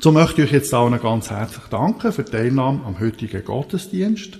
So 0.00 0.12
möchte 0.12 0.42
ich 0.42 0.48
euch 0.48 0.52
jetzt 0.52 0.74
auch 0.74 0.90
ganz 1.02 1.30
herzlich 1.30 1.64
danken 1.64 2.12
für 2.12 2.24
die 2.24 2.32
Teilnahme 2.32 2.84
am 2.84 2.98
heutigen 3.00 3.44
Gottesdienst. 3.44 4.38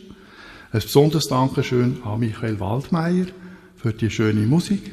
Ein 0.70 0.80
besonderes 0.80 1.28
Dankeschön 1.28 2.02
an 2.04 2.20
Michael 2.20 2.60
Waldmeier 2.60 3.26
für 3.76 3.92
die 3.92 4.10
schöne 4.10 4.46
Musik. 4.46 4.90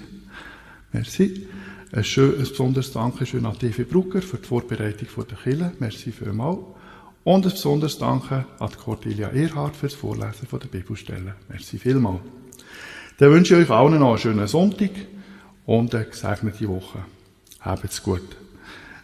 Merci. 0.91 1.47
Ein, 1.91 2.03
schön, 2.03 2.33
ein 2.33 2.39
besonderes 2.39 2.91
Dankeschön 2.91 3.45
an 3.45 3.57
TV 3.57 3.83
Brugger 3.83 4.21
für 4.21 4.37
die 4.37 4.47
Vorbereitung 4.47 5.07
der 5.29 5.37
Kille. 5.37 5.71
Merci 5.79 6.11
vielmals. 6.11 6.59
Und 7.23 7.45
ein 7.45 7.51
besonderes 7.51 7.97
Danke 7.97 8.45
an 8.59 8.71
Cordelia 8.71 9.29
Erhard 9.29 9.75
für 9.75 9.87
das 9.87 9.95
Vorlesen 9.95 10.47
der 10.51 10.67
Bibelstellen. 10.67 11.33
Merci 11.49 11.77
vielmals. 11.77 12.21
Dann 13.17 13.31
wünsche 13.31 13.55
ich 13.55 13.69
euch 13.69 13.75
allen 13.75 13.99
noch 13.99 14.09
einen 14.09 14.17
schönen 14.17 14.47
Sonntag 14.47 14.91
und 15.65 15.95
eine 15.95 16.05
gesegnete 16.05 16.67
Woche. 16.67 16.99
Habt's 17.61 18.03
gut. 18.03 18.35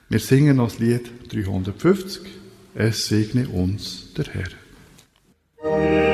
Wir 0.10 0.20
singen 0.20 0.58
noch 0.58 0.70
das 0.70 0.80
Lied 0.80 1.10
350. 1.32 2.24
Es 2.76 3.08
segne 3.08 3.48
uns 3.48 4.14
der 4.14 4.26
Herr. 4.26 6.11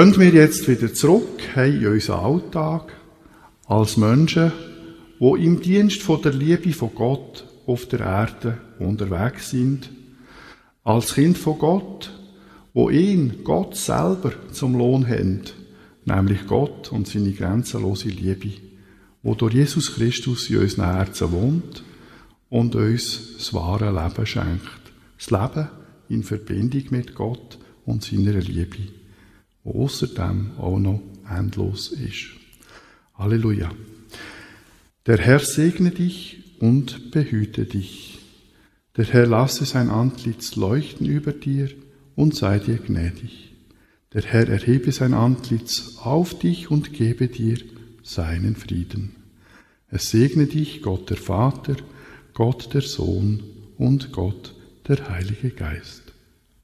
Gehen 0.00 0.18
wir 0.18 0.30
jetzt 0.30 0.66
wieder 0.66 0.94
zurück 0.94 1.54
in 1.56 1.86
unseren 1.86 2.20
Alltag 2.20 2.90
als 3.66 3.98
Menschen, 3.98 4.50
die 5.20 5.44
im 5.44 5.60
Dienst 5.60 6.00
von 6.00 6.22
der 6.22 6.32
Liebe 6.32 6.72
von 6.72 6.94
Gott 6.94 7.44
auf 7.66 7.84
der 7.84 8.00
Erde 8.00 8.56
unterwegs 8.78 9.50
sind, 9.50 9.90
als 10.84 11.12
Kind 11.12 11.36
von 11.36 11.58
Gott, 11.58 12.18
wo 12.72 12.88
ihn, 12.88 13.44
Gott 13.44 13.76
selber, 13.76 14.32
zum 14.52 14.74
Lohn 14.74 15.06
haben, 15.06 15.42
nämlich 16.06 16.46
Gott 16.46 16.90
und 16.92 17.06
seine 17.06 17.32
grenzenlose 17.32 18.08
Liebe, 18.08 18.52
wo 19.22 19.34
durch 19.34 19.52
Jesus 19.52 19.96
Christus 19.96 20.48
in 20.48 20.60
unseren 20.60 20.94
Herzen 20.94 21.30
wohnt 21.30 21.84
und 22.48 22.74
uns 22.74 23.34
das 23.36 23.52
wahre 23.52 23.90
Leben 23.92 24.24
schenkt. 24.24 24.80
Das 25.18 25.30
Leben 25.30 25.68
in 26.08 26.22
Verbindung 26.22 26.84
mit 26.88 27.14
Gott 27.14 27.58
und 27.84 28.02
seiner 28.02 28.40
Liebe 28.40 28.99
wo 29.72 29.84
außerdem 29.84 30.52
auch 30.58 30.78
noch 30.78 31.00
endlos 31.28 31.88
ist. 31.88 32.30
Halleluja. 33.14 33.70
Der 35.06 35.18
Herr 35.18 35.40
segne 35.40 35.90
dich 35.90 36.56
und 36.60 37.10
behüte 37.10 37.64
dich. 37.64 38.18
Der 38.96 39.04
Herr 39.04 39.26
lasse 39.26 39.64
sein 39.64 39.88
Antlitz 39.88 40.56
leuchten 40.56 41.06
über 41.06 41.32
dir 41.32 41.70
und 42.16 42.34
sei 42.34 42.58
dir 42.58 42.78
gnädig. 42.78 43.54
Der 44.12 44.22
Herr 44.22 44.48
erhebe 44.48 44.92
sein 44.92 45.14
Antlitz 45.14 45.98
auf 46.02 46.38
dich 46.38 46.70
und 46.70 46.92
gebe 46.92 47.28
dir 47.28 47.58
seinen 48.02 48.56
Frieden. 48.56 49.14
Es 49.88 50.10
segne 50.10 50.46
dich 50.46 50.82
Gott 50.82 51.10
der 51.10 51.16
Vater, 51.16 51.76
Gott 52.34 52.74
der 52.74 52.82
Sohn 52.82 53.42
und 53.78 54.12
Gott 54.12 54.54
der 54.88 55.08
Heilige 55.08 55.50
Geist. 55.50 56.12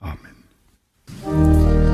Amen. 0.01 1.86